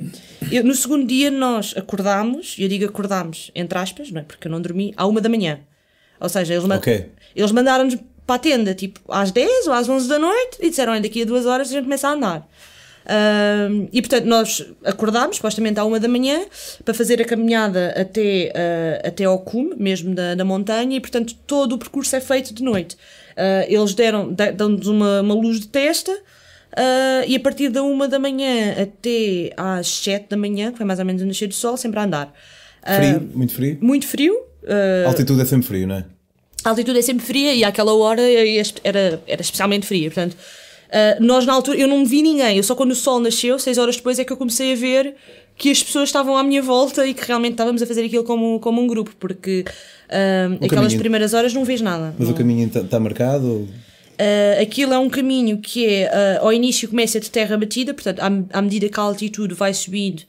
Eu, 0.51 0.63
no 0.63 0.75
segundo 0.75 1.05
dia 1.05 1.31
nós 1.31 1.75
acordámos, 1.77 2.57
e 2.57 2.63
eu 2.63 2.69
digo 2.69 2.85
acordámos, 2.85 3.51
entre 3.55 3.77
aspas, 3.77 4.13
não 4.13 4.21
é? 4.21 4.25
Porque 4.25 4.47
eu 4.47 4.53
não 4.53 4.61
dormi, 4.61 4.95
à 4.97 5.07
uma 5.07 5.21
da 5.21 5.29
manhã. 5.29 5.59
Ou 6.21 6.29
seja, 6.29 6.55
eles, 6.55 6.65
okay. 6.71 7.07
eles 7.35 7.51
mandaram-nos 7.51 7.97
para 8.27 8.37
a 8.37 8.39
tenda, 8.39 8.75
tipo, 8.75 9.01
às 9.09 9.31
10 9.31 9.67
ou 9.67 9.73
às 9.73 9.89
11 9.89 10.09
da 10.09 10.19
noite, 10.19 10.59
e 10.61 10.71
disseram, 10.71 10.93
olha, 10.93 11.01
daqui 11.01 11.23
a 11.23 11.25
duas 11.25 11.47
horas 11.47 11.69
a 11.69 11.73
gente 11.73 11.85
começa 11.85 12.09
a 12.09 12.13
andar. 12.13 12.49
Uh, 13.01 13.89
e 13.93 14.01
portanto 14.03 14.27
nós 14.27 14.65
acordámos, 14.85 15.37
supostamente 15.37 15.81
à 15.81 15.85
uma 15.85 15.99
da 15.99 16.07
manhã, 16.07 16.43
para 16.85 16.95
fazer 16.95 17.21
a 17.21 17.25
caminhada 17.25 17.95
até, 17.97 18.53
uh, 18.55 19.09
até 19.09 19.25
ao 19.25 19.39
cume, 19.39 19.75
mesmo 19.77 20.15
da, 20.15 20.35
da 20.35 20.45
montanha, 20.45 20.97
e 20.97 21.01
portanto 21.01 21.35
todo 21.47 21.75
o 21.75 21.79
percurso 21.79 22.15
é 22.15 22.21
feito 22.21 22.55
de 22.55 22.63
noite. 22.63 22.95
Uh, 23.33 23.67
eles 23.69 23.95
deram, 23.95 24.33
dão-nos 24.33 24.87
uma, 24.87 25.23
uma 25.23 25.35
luz 25.35 25.61
de 25.61 25.69
testa, 25.69 26.17
Uh, 26.71 27.27
e 27.27 27.35
a 27.35 27.41
partir 27.41 27.69
da 27.69 27.83
uma 27.83 28.07
da 28.07 28.17
manhã 28.17 28.77
até 28.81 29.53
às 29.57 29.89
sete 29.89 30.29
da 30.29 30.37
manhã, 30.37 30.71
que 30.71 30.77
foi 30.77 30.87
mais 30.87 31.01
ou 31.01 31.05
menos 31.05 31.21
o 31.21 31.27
nascer 31.27 31.49
do 31.49 31.55
sol, 31.55 31.77
sempre 31.77 31.99
a 31.99 32.05
andar. 32.05 32.33
Frio? 32.85 33.29
Muito 33.35 33.53
frio? 33.53 33.79
Muito 33.81 34.07
frio. 34.07 34.37
Altitude 35.05 35.41
é 35.41 35.45
sempre 35.45 35.67
frio, 35.67 35.89
não 35.89 35.97
é? 35.97 36.05
A 36.65 36.71
altitude 36.71 36.99
é 36.99 37.03
sempre 37.03 37.25
fria 37.25 37.55
e 37.55 37.65
àquela 37.65 37.95
hora 37.95 38.23
era, 38.85 39.23
era 39.27 39.41
especialmente 39.41 39.87
fria. 39.87 40.11
Portanto, 40.11 40.35
uh, 40.35 41.25
nós 41.25 41.47
na 41.47 41.53
altura, 41.53 41.79
eu 41.79 41.89
não 41.89 42.05
vi 42.05 42.23
ninguém, 42.23 42.57
eu 42.57 42.63
só 42.63 42.75
quando 42.75 42.91
o 42.91 42.95
sol 42.95 43.21
nasceu, 43.21 43.59
seis 43.59 43.79
horas 43.79 43.97
depois, 43.97 44.19
é 44.19 44.25
que 44.25 44.33
eu 44.33 44.37
comecei 44.37 44.73
a 44.73 44.77
ver 44.77 45.15
que 45.57 45.71
as 45.71 45.83
pessoas 45.83 46.09
estavam 46.09 46.37
à 46.37 46.43
minha 46.43 46.63
volta 46.63 47.07
e 47.07 47.13
que 47.13 47.27
realmente 47.27 47.53
estávamos 47.53 47.83
a 47.83 47.87
fazer 47.87 48.05
aquilo 48.05 48.25
como, 48.25 48.59
como 48.61 48.81
um 48.81 48.87
grupo, 48.87 49.15
porque 49.19 49.65
uh, 50.09 50.55
aquelas 50.55 50.71
caminho, 50.71 50.99
primeiras 50.99 51.35
horas 51.35 51.53
não 51.53 51.65
vês 51.65 51.81
nada. 51.81 52.15
Mas 52.19 52.29
não. 52.29 52.35
o 52.35 52.39
caminho 52.39 52.67
está 52.67 52.83
tá 52.83 52.99
marcado? 52.99 53.47
Ou... 53.47 53.61
Uh, 53.61 54.63
aquilo 54.63 54.93
é 54.93 54.99
um 54.99 55.09
caminho 55.09 55.59
que 55.59 55.87
é, 55.87 56.39
uh, 56.41 56.45
ao 56.45 56.53
início 56.53 56.89
começa 56.89 57.21
de 57.21 57.31
terra 57.31 57.57
batida, 57.57 57.93
portanto, 57.93 58.21
à, 58.21 58.59
à 58.59 58.63
medida 58.63 58.89
que 58.89 59.01
a 59.01 59.03
altitude 59.03 59.55
vai 59.55 59.73
subindo, 59.73 60.23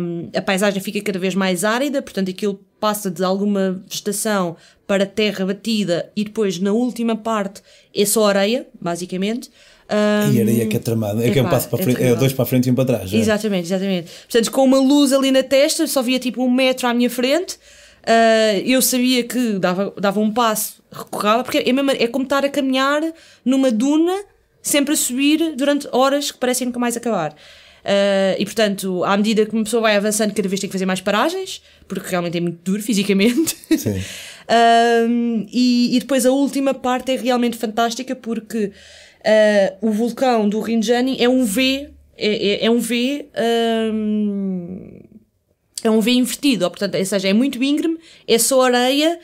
um, 0.00 0.28
a 0.36 0.42
paisagem 0.42 0.82
fica 0.82 1.00
cada 1.00 1.18
vez 1.18 1.34
mais 1.34 1.64
árida, 1.64 2.02
portanto, 2.02 2.30
aquilo 2.30 2.60
passa 2.80 3.10
de 3.10 3.22
alguma 3.22 3.80
vegetação 3.86 4.56
para 4.86 5.06
terra 5.06 5.46
batida 5.46 6.10
e 6.16 6.24
depois, 6.24 6.58
na 6.58 6.72
última 6.72 7.14
parte, 7.14 7.62
é 7.94 8.04
só 8.04 8.26
areia, 8.26 8.66
basicamente. 8.80 9.50
Um, 9.88 10.32
e 10.32 10.40
areia 10.40 10.66
que 10.66 10.76
é 10.76 10.80
tramada, 10.80 11.22
é, 11.22 11.28
é 11.28 11.30
que 11.30 11.38
é 11.38 11.42
um 11.42 11.48
passo 11.48 11.68
para 11.68 11.80
é 11.80 11.82
frente, 11.82 12.02
é, 12.02 12.14
dois 12.14 12.32
para 12.32 12.42
a 12.42 12.46
frente 12.46 12.68
e 12.68 12.72
um 12.72 12.74
para 12.74 12.84
trás. 12.84 13.12
É? 13.12 13.16
Exatamente, 13.16 13.66
exatamente. 13.66 14.10
Portanto, 14.22 14.50
com 14.50 14.64
uma 14.64 14.78
luz 14.78 15.12
ali 15.12 15.30
na 15.30 15.42
testa, 15.42 15.86
só 15.86 16.02
via 16.02 16.18
tipo 16.18 16.42
um 16.42 16.50
metro 16.50 16.88
à 16.88 16.94
minha 16.94 17.10
frente. 17.10 17.54
Uh, 18.02 18.62
eu 18.64 18.80
sabia 18.80 19.22
que 19.24 19.58
dava, 19.58 19.92
dava 20.00 20.20
um 20.20 20.32
passo, 20.32 20.82
recorrava, 20.90 21.44
porque 21.44 21.58
é, 21.58 21.72
mesmo, 21.72 21.90
é 21.90 22.06
como 22.06 22.24
estar 22.24 22.44
a 22.44 22.48
caminhar 22.48 23.02
numa 23.44 23.70
duna, 23.70 24.24
sempre 24.62 24.94
a 24.94 24.96
subir 24.96 25.54
durante 25.54 25.86
horas 25.92 26.30
que 26.30 26.38
parecem 26.38 26.66
nunca 26.66 26.78
mais 26.78 26.96
acabar. 26.96 27.34
Uh, 27.80 28.36
e 28.38 28.44
portanto, 28.44 29.04
à 29.04 29.16
medida 29.16 29.46
que 29.46 29.52
uma 29.52 29.64
pessoa 29.64 29.82
vai 29.82 29.96
avançando, 29.96 30.34
cada 30.34 30.48
vez 30.48 30.60
tem 30.60 30.68
que 30.68 30.72
fazer 30.72 30.86
mais 30.86 31.00
paragens, 31.00 31.62
porque 31.88 32.08
realmente 32.08 32.36
é 32.36 32.40
muito 32.40 32.58
duro 32.62 32.82
fisicamente. 32.84 33.56
Sim. 33.76 33.98
uh, 33.98 35.46
e, 35.50 35.96
e, 35.96 36.00
depois 36.00 36.26
a 36.26 36.30
última 36.30 36.74
parte 36.74 37.12
é 37.12 37.16
realmente 37.16 37.56
fantástica 37.56 38.14
porque 38.14 38.66
uh, 38.66 39.88
o 39.88 39.90
vulcão 39.90 40.48
do 40.48 40.60
Rinjani 40.60 41.16
é 41.18 41.28
um 41.28 41.44
V, 41.44 41.90
é, 42.16 42.48
é, 42.48 42.66
é 42.66 42.70
um 42.70 42.78
V. 42.78 43.26
Um, 43.92 45.00
é 45.82 45.90
um 45.90 45.98
V 45.98 46.10
invertido, 46.10 46.64
ou, 46.64 46.70
portanto, 46.70 46.94
ou 46.98 47.04
seja, 47.06 47.28
é 47.28 47.32
muito 47.32 47.62
íngreme, 47.62 47.96
é 48.28 48.36
só 48.36 48.60
areia 48.60 49.18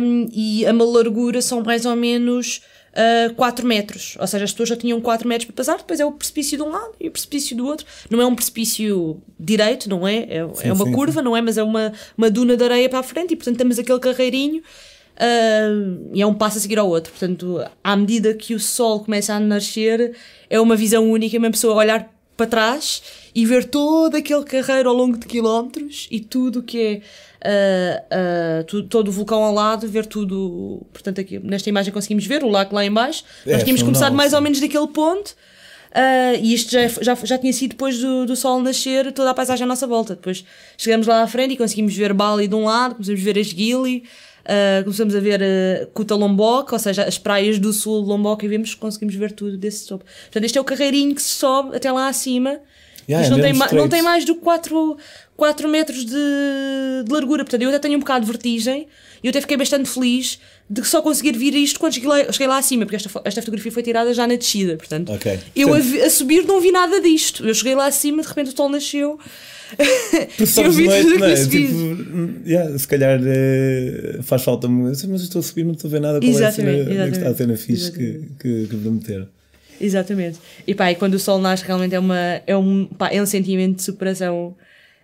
um, 0.00 0.28
e 0.32 0.64
a 0.64 0.72
largura 0.72 1.42
são 1.42 1.62
mais 1.62 1.84
ou 1.84 1.96
menos 1.96 2.62
uh, 2.98 3.34
4 3.34 3.66
metros. 3.66 4.16
Ou 4.18 4.26
seja, 4.26 4.44
as 4.44 4.52
pessoas 4.52 4.70
já 4.70 4.76
tinham 4.76 5.00
4 5.00 5.26
metros 5.28 5.46
para 5.46 5.54
passar, 5.54 5.78
depois 5.78 6.00
é 6.00 6.04
o 6.04 6.12
precipício 6.12 6.56
de 6.56 6.62
um 6.62 6.70
lado 6.70 6.92
e 7.00 7.08
o 7.08 7.10
precipício 7.10 7.56
do 7.56 7.66
outro. 7.66 7.86
Não 8.10 8.20
é 8.20 8.26
um 8.26 8.34
precipício 8.34 9.22
direito, 9.38 9.88
não 9.88 10.06
é? 10.06 10.26
É, 10.28 10.48
sim, 10.54 10.68
é 10.68 10.72
uma 10.72 10.84
sim, 10.84 10.92
curva, 10.92 11.20
sim. 11.20 11.24
não 11.24 11.36
é? 11.36 11.40
Mas 11.40 11.56
é 11.56 11.62
uma, 11.62 11.92
uma 12.16 12.30
duna 12.30 12.56
de 12.56 12.64
areia 12.64 12.88
para 12.88 12.98
a 12.98 13.02
frente 13.02 13.32
e, 13.32 13.36
portanto, 13.36 13.56
temos 13.56 13.78
aquele 13.78 14.00
carreirinho 14.00 14.58
uh, 14.58 16.10
e 16.12 16.20
é 16.20 16.26
um 16.26 16.34
passo 16.34 16.58
a 16.58 16.60
seguir 16.60 16.78
ao 16.78 16.88
outro. 16.88 17.12
Portanto, 17.12 17.64
à 17.82 17.96
medida 17.96 18.34
que 18.34 18.54
o 18.54 18.60
sol 18.60 19.00
começa 19.04 19.34
a 19.34 19.40
nascer, 19.40 20.16
é 20.50 20.60
uma 20.60 20.76
visão 20.76 21.08
única, 21.08 21.38
uma 21.38 21.50
pessoa 21.50 21.74
olhar 21.74 22.17
para 22.38 22.46
trás 22.46 23.02
e 23.34 23.44
ver 23.44 23.64
todo 23.64 24.16
aquele 24.16 24.44
carreiro 24.44 24.88
ao 24.88 24.94
longo 24.94 25.18
de 25.18 25.26
quilómetros 25.26 26.06
e 26.08 26.20
tudo 26.20 26.62
que 26.62 27.02
é 27.40 28.00
uh, 28.60 28.60
uh, 28.60 28.64
tu, 28.64 28.84
todo 28.84 29.08
o 29.08 29.12
vulcão 29.12 29.42
ao 29.42 29.52
lado, 29.52 29.88
ver 29.88 30.06
tudo. 30.06 30.86
Portanto, 30.92 31.20
aqui 31.20 31.40
nesta 31.40 31.68
imagem 31.68 31.92
conseguimos 31.92 32.24
ver 32.24 32.44
o 32.44 32.48
lago 32.48 32.74
lá 32.74 32.84
embaixo. 32.84 33.24
É, 33.44 33.54
Nós 33.54 33.64
tínhamos 33.64 33.82
começado 33.82 34.14
mais 34.14 34.32
ou 34.32 34.40
menos 34.40 34.60
daquele 34.60 34.86
ponto. 34.86 35.34
Uh, 35.88 36.38
e 36.40 36.54
isto 36.54 36.70
já, 36.70 36.86
já, 36.86 37.14
já 37.14 37.38
tinha 37.38 37.52
sido 37.52 37.70
depois 37.70 37.98
do, 37.98 38.26
do 38.26 38.36
sol 38.36 38.62
nascer, 38.62 39.10
toda 39.12 39.30
a 39.30 39.34
paisagem 39.34 39.64
à 39.64 39.66
nossa 39.66 39.86
volta. 39.86 40.14
Depois 40.14 40.44
chegamos 40.76 41.08
lá 41.08 41.22
à 41.22 41.26
frente 41.26 41.54
e 41.54 41.56
conseguimos 41.56 41.96
ver 41.96 42.12
Bali 42.12 42.46
de 42.46 42.54
um 42.54 42.64
lado, 42.64 42.96
a 43.00 43.14
ver 43.16 43.36
as 43.36 43.48
Gili, 43.48 44.04
uh, 44.48 44.84
começamos 44.84 45.14
a 45.14 45.20
ver 45.20 45.40
uh, 45.40 45.86
Kuta 45.92 46.14
Lombok, 46.14 46.72
ou 46.72 46.78
seja, 46.78 47.04
as 47.04 47.18
praias 47.18 47.58
do 47.58 47.72
sul 47.72 48.02
de 48.02 48.08
Lombok, 48.08 48.44
e 48.44 48.48
vemos 48.48 48.74
conseguimos 48.74 49.14
ver 49.14 49.32
tudo 49.32 49.56
desse 49.56 49.86
topo. 49.86 50.04
Portanto, 50.04 50.44
este 50.44 50.58
é 50.58 50.60
o 50.60 50.64
carreirinho 50.64 51.14
que 51.14 51.22
se 51.22 51.30
sobe 51.30 51.76
até 51.76 51.90
lá 51.92 52.08
acima 52.08 52.60
Yeah, 53.08 53.22
Isto 53.26 53.34
é 53.34 53.36
não, 53.36 53.42
tem 53.44 53.52
ma- 53.54 53.72
não 53.72 53.88
tem 53.88 54.02
mais 54.02 54.24
do 54.24 54.34
que 54.34 54.40
4, 54.42 54.96
4 55.36 55.68
metros 55.68 56.04
de, 56.04 56.12
de 57.04 57.10
largura. 57.12 57.42
Portanto, 57.44 57.62
eu 57.62 57.68
até 57.70 57.78
tenho 57.78 57.96
um 57.96 58.00
bocado 58.00 58.26
de 58.26 58.30
vertigem 58.30 58.86
e 59.22 59.26
eu 59.26 59.30
até 59.30 59.40
fiquei 59.40 59.56
bastante 59.56 59.88
feliz 59.88 60.38
de 60.68 60.84
só 60.86 61.00
conseguir 61.00 61.32
vir 61.36 61.54
isto 61.54 61.80
quando 61.80 61.94
cheguei 61.94 62.08
lá, 62.08 62.30
cheguei 62.30 62.46
lá 62.46 62.58
acima, 62.58 62.84
porque 62.84 62.96
esta, 62.96 63.10
esta 63.24 63.40
fotografia 63.40 63.72
foi 63.72 63.82
tirada 63.82 64.12
já 64.12 64.26
na 64.26 64.34
descida. 64.36 64.76
Portanto, 64.76 65.10
Ok. 65.12 65.38
eu 65.56 65.72
a, 65.72 65.78
a 65.78 66.10
subir 66.10 66.44
não 66.46 66.60
vi 66.60 66.70
nada 66.70 67.00
disto. 67.00 67.46
Eu 67.46 67.54
cheguei 67.54 67.74
lá 67.74 67.86
acima, 67.86 68.20
de 68.20 68.28
repente 68.28 68.52
o 68.52 68.56
sol 68.56 68.68
nasceu. 68.68 69.18
Eu 70.56 70.72
vi 70.72 70.86
noite, 70.86 71.02
tudo 71.04 71.18
não 71.18 71.26
que 71.26 71.32
é? 71.32 71.36
se 71.36 71.48
Tipo, 71.50 72.48
yeah, 72.48 72.78
se 72.78 72.88
calhar 72.88 73.20
eh, 73.22 74.18
faz 74.22 74.42
falta. 74.42 74.66
Mas 74.66 75.02
eu 75.04 75.14
estou 75.16 75.40
a 75.40 75.42
subir, 75.42 75.62
não 75.64 75.72
estou 75.72 75.88
a 75.88 75.92
ver 75.92 76.00
nada 76.00 76.20
qual 76.20 76.30
é 76.40 76.44
a 76.46 76.50
cena, 76.52 76.70
Exatamente, 76.70 77.00
onde 77.02 77.10
que 77.10 77.16
está 77.18 77.28
a 77.30 77.34
cena 77.34 77.52
exatamente, 77.52 77.62
fixe 77.62 77.92
que, 77.92 78.20
que, 78.40 78.66
que 78.66 78.76
vou 78.76 78.92
meter. 78.92 79.28
Exatamente. 79.80 80.38
E 80.66 80.74
pá, 80.74 80.90
e 80.90 80.94
quando 80.94 81.14
o 81.14 81.18
sol 81.18 81.38
nasce, 81.38 81.64
realmente 81.64 81.94
é, 81.94 81.98
uma, 81.98 82.42
é, 82.46 82.56
um, 82.56 82.86
pá, 82.86 83.10
é 83.10 83.22
um 83.22 83.26
sentimento 83.26 83.76
de 83.76 83.82
superação. 83.82 84.56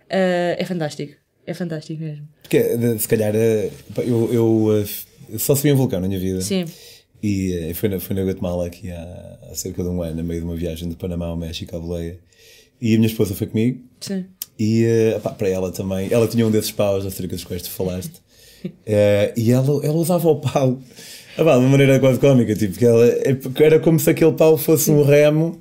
ah, 0.09 0.55
é 0.57 0.65
fantástico. 0.65 1.13
É 1.45 1.53
fantástico 1.53 2.01
mesmo. 2.01 2.27
Porque 2.41 2.57
eh, 2.57 2.97
se 2.97 3.07
calhar 3.07 3.35
eh, 3.35 3.69
eu, 3.97 4.33
eu 4.33 5.39
só 5.39 5.55
subi 5.55 5.71
um 5.71 5.75
vulcão 5.75 5.99
na 5.99 6.07
minha 6.07 6.19
vida. 6.19 6.41
Sim. 6.41 6.65
E 7.21 7.71
foi 7.75 7.89
na, 7.89 7.99
foi 7.99 8.15
na 8.15 8.23
Guatemala 8.23 8.67
aqui 8.67 8.91
há, 8.91 9.39
há 9.51 9.55
cerca 9.55 9.81
de 9.81 9.89
um 9.89 10.01
ano, 10.01 10.17
no 10.17 10.23
meio 10.23 10.41
de 10.41 10.45
uma 10.45 10.55
viagem 10.55 10.89
de 10.89 10.95
Panamá 10.95 11.27
ao 11.27 11.37
México 11.37 11.75
à 11.75 11.79
boleia. 11.79 12.19
E 12.81 12.93
a 12.93 12.97
minha 12.97 13.07
esposa 13.07 13.33
foi 13.33 13.47
comigo. 13.47 13.81
Sim. 13.99 14.25
E 14.59 14.85
pá, 15.21 15.31
para 15.31 15.49
ela 15.49 15.71
também, 15.71 16.07
ela 16.11 16.27
tinha 16.27 16.45
um 16.45 16.51
desses 16.51 16.71
paus 16.71 17.05
acerca 17.05 17.35
dos 17.35 17.43
quais 17.43 17.61
tu 17.61 17.69
falaste. 17.69 18.23
Eh, 18.83 19.31
e 19.37 19.51
ela, 19.51 19.85
ela 19.85 19.93
usava 19.93 20.27
o 20.27 20.37
pau 20.37 20.81
ah, 21.37 21.43
pá, 21.43 21.53
de 21.53 21.59
uma 21.59 21.69
maneira 21.69 21.99
quase 21.99 22.19
cómica, 22.19 22.55
tipo, 22.55 22.77
que 22.77 22.85
ela, 22.85 23.05
é- 23.05 23.37
era 23.59 23.79
como 23.79 23.99
se 23.99 24.09
aquele 24.09 24.33
pau 24.33 24.57
fosse 24.57 24.89
um 24.91 25.03
remo 25.03 25.59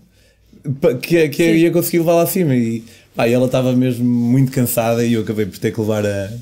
que, 1.03 1.29
que 1.29 1.53
ia 1.55 1.71
conseguir 1.71 1.99
levar 1.99 2.15
lá 2.15 2.23
acima. 2.23 2.55
E, 2.55 2.83
pá, 3.15 3.29
e 3.29 3.33
ela 3.33 3.47
estava 3.47 3.73
mesmo 3.75 4.05
muito 4.05 4.51
cansada 4.53 5.05
e 5.05 5.13
eu 5.15 5.23
acabei 5.23 5.47
por 5.47 5.59
ter 5.59 5.73
que 5.73 5.81
levar 5.81 6.05
a, 6.07 6.33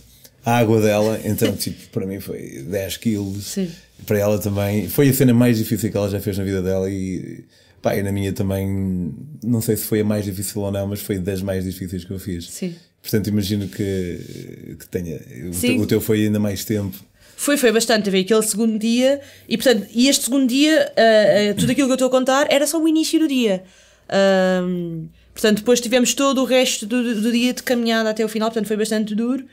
a 0.44 0.58
água 0.58 0.80
dela. 0.80 1.20
Então, 1.24 1.52
tipo, 1.56 1.88
para 1.90 2.06
mim 2.06 2.20
foi 2.20 2.64
10 2.68 2.96
quilos. 2.98 3.46
Sim. 3.46 3.70
Para 4.06 4.18
ela 4.18 4.38
também. 4.38 4.88
Foi 4.88 5.08
a 5.08 5.12
cena 5.12 5.32
mais 5.32 5.58
difícil 5.58 5.90
que 5.90 5.96
ela 5.96 6.08
já 6.10 6.20
fez 6.20 6.36
na 6.38 6.44
vida 6.44 6.62
dela 6.62 6.90
e. 6.90 7.44
Pá, 7.80 7.96
e 7.96 8.02
na 8.02 8.12
minha 8.12 8.32
também, 8.32 9.12
não 9.42 9.60
sei 9.60 9.76
se 9.76 9.82
foi 9.84 10.00
a 10.00 10.04
mais 10.04 10.24
difícil 10.24 10.60
ou 10.62 10.70
não, 10.70 10.86
mas 10.86 11.00
foi 11.00 11.18
das 11.18 11.42
mais 11.42 11.64
difíceis 11.64 12.04
que 12.04 12.12
eu 12.12 12.18
fiz. 12.18 12.48
Sim. 12.48 12.76
Portanto, 13.02 13.26
imagino 13.26 13.66
que, 13.66 14.76
que 14.78 14.88
tenha. 14.88 15.16
O 15.48 15.60
teu, 15.60 15.80
o 15.80 15.86
teu 15.86 16.00
foi 16.00 16.24
ainda 16.26 16.38
mais 16.38 16.64
tempo. 16.64 16.96
Foi, 17.36 17.56
foi 17.56 17.72
bastante. 17.72 18.04
Teve 18.04 18.20
aquele 18.20 18.42
segundo 18.42 18.78
dia 18.78 19.20
e, 19.48 19.56
portanto, 19.56 19.86
e 19.92 20.08
este 20.08 20.24
segundo 20.24 20.48
dia, 20.48 20.92
ah, 20.96 21.50
ah, 21.50 21.54
tudo 21.54 21.72
aquilo 21.72 21.88
que 21.88 21.92
eu 21.92 21.94
estou 21.94 22.08
a 22.08 22.10
contar 22.10 22.46
era 22.50 22.66
só 22.66 22.80
o 22.80 22.88
início 22.88 23.18
do 23.18 23.28
dia. 23.28 23.64
Ahm, 24.08 25.08
portanto, 25.32 25.58
depois 25.58 25.80
tivemos 25.80 26.14
todo 26.14 26.42
o 26.42 26.44
resto 26.44 26.86
do, 26.86 27.20
do 27.20 27.32
dia 27.32 27.52
de 27.52 27.62
caminhada 27.62 28.10
até 28.10 28.24
o 28.24 28.28
final, 28.28 28.48
portanto, 28.50 28.66
foi 28.66 28.76
bastante 28.76 29.14
duro. 29.14 29.44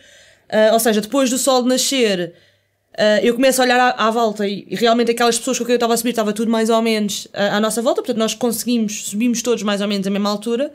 Ah, 0.50 0.72
ou 0.74 0.80
seja, 0.80 1.02
depois 1.02 1.30
do 1.30 1.38
sol 1.38 1.64
nascer, 1.64 2.34
eu 3.24 3.34
começo 3.34 3.62
a 3.62 3.66
olhar 3.66 3.80
à, 3.80 4.08
à 4.08 4.12
volta 4.12 4.46
e, 4.46 4.68
e 4.70 4.76
realmente 4.76 5.12
aquelas 5.12 5.38
pessoas 5.38 5.58
com 5.58 5.64
quem 5.64 5.74
eu 5.74 5.78
estava 5.78 5.94
a 5.94 5.98
subir 5.98 6.10
estava 6.10 6.34
tudo 6.34 6.52
mais 6.52 6.70
ou 6.70 6.82
menos 6.82 7.28
ah, 7.34 7.58
à 7.58 7.60
nossa 7.60 7.82
volta, 7.82 8.02
portanto, 8.02 8.18
nós 8.18 8.34
conseguimos, 8.34 9.10
subimos 9.10 9.42
todos 9.42 9.64
mais 9.64 9.82
ou 9.82 9.88
menos 9.88 10.06
à 10.06 10.10
mesma 10.10 10.30
altura. 10.30 10.72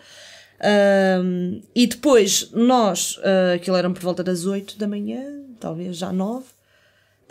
Ahm, 0.60 1.60
e 1.74 1.86
depois 1.86 2.50
nós, 2.52 3.20
ah, 3.22 3.54
aquilo 3.54 3.76
eram 3.76 3.92
por 3.92 4.02
volta 4.02 4.24
das 4.24 4.46
8 4.46 4.78
da 4.78 4.88
manhã, 4.88 5.22
talvez 5.60 5.96
já 5.96 6.12
9. 6.12 6.53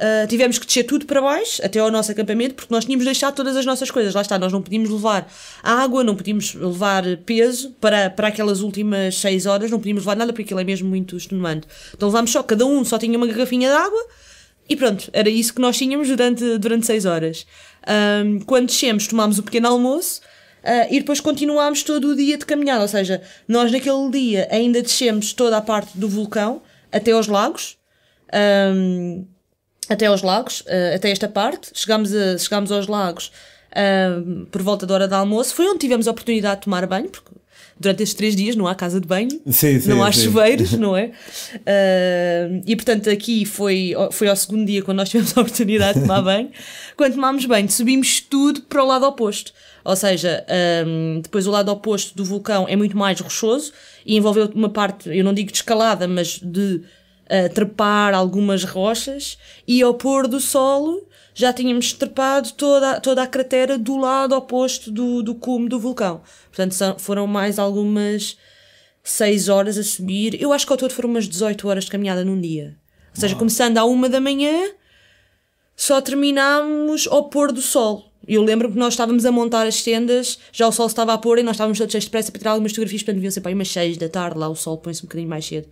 Uh, 0.03 0.27
tivemos 0.27 0.59
que 0.59 0.65
descer 0.65 0.83
tudo 0.83 1.05
para 1.05 1.21
baixo, 1.21 1.63
até 1.63 1.79
ao 1.79 1.89
nosso 1.89 2.11
acampamento, 2.11 2.55
porque 2.55 2.73
nós 2.73 2.83
tínhamos 2.83 3.05
deixado 3.05 3.35
todas 3.35 3.55
as 3.55 3.65
nossas 3.65 3.89
coisas. 3.89 4.13
Lá 4.13 4.21
está, 4.21 4.37
nós 4.37 4.51
não 4.51 4.61
podíamos 4.61 4.89
levar 4.89 5.31
água, 5.63 6.03
não 6.03 6.13
podíamos 6.13 6.53
levar 6.55 7.03
peso 7.25 7.71
para, 7.79 8.09
para 8.09 8.27
aquelas 8.27 8.59
últimas 8.59 9.15
6 9.15 9.45
horas, 9.45 9.71
não 9.71 9.77
podíamos 9.77 10.03
levar 10.03 10.17
nada, 10.17 10.33
porque 10.33 10.43
aquilo 10.43 10.59
é 10.59 10.63
mesmo 10.65 10.89
muito 10.89 11.15
extenuante. 11.15 11.67
Então 11.93 12.09
levámos 12.09 12.31
só, 12.31 12.43
cada 12.43 12.65
um 12.65 12.83
só 12.83 12.99
tinha 12.99 13.17
uma 13.17 13.25
garrafinha 13.25 13.69
de 13.69 13.75
água 13.75 14.05
e 14.67 14.75
pronto, 14.75 15.09
era 15.13 15.29
isso 15.29 15.53
que 15.53 15.61
nós 15.61 15.77
tínhamos 15.77 16.09
durante, 16.09 16.57
durante 16.57 16.85
6 16.85 17.05
horas. 17.05 17.45
Um, 18.25 18.41
quando 18.41 18.67
descemos, 18.67 19.07
tomámos 19.07 19.39
o 19.39 19.43
pequeno 19.43 19.69
almoço. 19.69 20.19
uh, 20.63 20.93
e 20.93 20.99
depois 20.99 21.21
continuámos 21.21 21.81
todo 21.81 22.09
o 22.09 22.15
dia 22.15 22.37
de 22.37 22.45
caminhada, 22.45 22.81
ou 22.81 22.87
seja, 22.89 23.21
nós 23.47 23.71
naquele 23.71 24.09
dia 24.09 24.49
ainda 24.51 24.81
descemos 24.81 25.31
toda 25.31 25.55
a 25.55 25.61
parte 25.61 25.97
do 25.97 26.09
vulcão 26.09 26.61
até 26.91 27.11
aos 27.11 27.27
lagos, 27.27 27.77
um, 28.75 29.25
até 29.89 30.05
aos 30.05 30.21
lagos, 30.21 30.63
eh, 30.67 30.95
até 30.95 31.09
esta 31.11 31.27
parte. 31.27 31.69
Chegámos, 31.73 32.13
a, 32.13 32.37
chegámos 32.37 32.71
aos 32.71 32.87
lagos 32.87 33.31
ahm, 33.75 34.45
por 34.51 34.61
volta 34.61 34.85
da 34.85 34.93
hora 34.93 35.07
de 35.07 35.13
almoço. 35.13 35.53
Foi 35.53 35.65
onde 35.67 35.79
tivemos 35.79 36.07
a 36.07 36.11
oportunidade 36.11 36.61
de 36.61 36.63
tomar 36.65 36.85
banho, 36.87 37.09
porque 37.09 37.31
durante 37.79 38.03
estes 38.03 38.15
três 38.15 38.35
dias 38.35 38.55
não 38.55 38.67
há 38.67 38.75
casa 38.75 39.01
de 39.01 39.07
banho, 39.07 39.29
Sim, 39.47 39.79
sim, 39.79 39.89
não 39.89 40.03
há 40.03 40.11
sim. 40.11 40.23
chuveiros, 40.23 40.73
não 40.77 40.95
é? 40.95 41.11
Ahm, 41.65 42.61
e 42.65 42.75
portanto 42.75 43.09
aqui 43.09 43.45
foi, 43.45 43.93
foi 44.11 44.27
ao 44.27 44.35
segundo 44.35 44.65
dia 44.65 44.81
quando 44.81 44.97
nós 44.97 45.09
tivemos 45.09 45.35
a 45.37 45.41
oportunidade 45.41 45.99
de 45.99 46.05
tomar 46.05 46.21
banho. 46.21 46.49
Quando 46.95 47.15
tomámos 47.15 47.45
banho, 47.45 47.69
subimos 47.69 48.21
tudo 48.21 48.61
para 48.61 48.83
o 48.83 48.87
lado 48.87 49.05
oposto. 49.05 49.51
Ou 49.83 49.95
seja, 49.95 50.45
ahm, 50.47 51.19
depois 51.21 51.45
o 51.45 51.51
lado 51.51 51.69
oposto 51.71 52.15
do 52.15 52.23
vulcão 52.23 52.65
é 52.69 52.75
muito 52.75 52.95
mais 52.97 53.19
rochoso 53.19 53.73
e 54.05 54.15
envolveu 54.15 54.49
uma 54.53 54.69
parte, 54.69 55.09
eu 55.09 55.23
não 55.23 55.33
digo 55.33 55.51
de 55.51 55.57
escalada, 55.57 56.07
mas 56.07 56.39
de 56.41 56.81
a 57.29 57.49
trepar 57.49 58.13
algumas 58.13 58.63
rochas 58.63 59.37
e 59.67 59.81
ao 59.81 59.93
pôr 59.93 60.27
do 60.27 60.39
sol 60.39 61.07
já 61.35 61.51
tínhamos 61.51 61.93
trepado 61.93 62.51
toda, 62.53 62.91
a- 62.91 62.99
toda 62.99 63.23
a 63.23 63.27
cratera 63.27 63.77
do 63.77 63.97
lado 63.97 64.35
oposto 64.35 64.91
do, 64.91 65.23
do 65.23 65.33
cume 65.33 65.67
do 65.67 65.79
vulcão. 65.79 66.21
Portanto, 66.49 66.73
são- 66.73 66.99
foram 66.99 67.25
mais 67.25 67.57
algumas 67.57 68.37
6 69.03 69.49
horas 69.49 69.77
a 69.77 69.83
subir. 69.83 70.39
Eu 70.41 70.53
acho 70.53 70.65
que 70.65 70.71
ao 70.71 70.77
todo 70.77 70.93
foram 70.93 71.09
umas 71.09 71.27
18 71.27 71.67
horas 71.67 71.85
de 71.85 71.91
caminhada 71.91 72.23
num 72.23 72.39
dia. 72.39 72.77
Ou 73.15 73.19
seja, 73.19 73.35
começando 73.35 73.77
à 73.77 73.85
uma 73.85 74.07
da 74.07 74.19
manhã, 74.21 74.69
só 75.75 75.99
terminámos 76.01 77.07
ao 77.07 77.29
pôr 77.29 77.51
do 77.51 77.61
sol. 77.61 78.11
Eu 78.27 78.41
lembro 78.43 78.71
que 78.71 78.77
nós 78.77 78.93
estávamos 78.93 79.25
a 79.25 79.31
montar 79.31 79.67
as 79.67 79.81
tendas, 79.83 80.39
já 80.51 80.67
o 80.67 80.71
sol 80.71 80.87
estava 80.87 81.13
a 81.13 81.17
pôr 81.17 81.39
e 81.39 81.43
nós 81.43 81.55
estávamos 81.55 81.77
todos 81.77 81.91
cheios 81.91 82.05
de 82.05 82.09
pressa 82.11 82.31
para 82.31 82.39
tirar 82.39 82.51
algumas 82.51 82.71
fotografias, 82.71 83.01
portanto 83.01 83.15
deviam 83.15 83.31
ser 83.31 83.41
para 83.41 83.49
aí 83.49 83.55
umas 83.55 83.67
6 83.69 83.97
da 83.97 84.07
tarde, 84.07 84.37
lá 84.39 84.47
o 84.47 84.55
sol 84.55 84.77
põe-se 84.77 85.01
um 85.01 85.07
bocadinho 85.07 85.29
mais 85.29 85.45
cedo. 85.45 85.67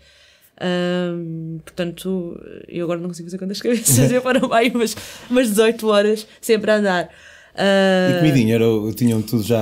Ahm, 0.61 1.57
portanto, 1.65 2.39
eu 2.67 2.85
agora 2.85 2.99
não 2.99 3.07
consigo 3.07 3.29
fazer 3.29 3.45
de 3.45 3.61
cabeças, 3.61 4.11
eu 4.13 4.21
foram 4.21 4.53
aí 4.53 4.69
umas, 4.69 4.95
umas 5.29 5.47
18 5.49 5.87
horas 5.87 6.27
sempre 6.39 6.69
a 6.69 6.75
andar. 6.75 7.09
Ah, 7.55 8.11
E 8.11 8.19
comidinha, 8.19 8.55
era, 8.55 8.65
tinham 8.95 9.21
tudo 9.21 9.43
já 9.43 9.59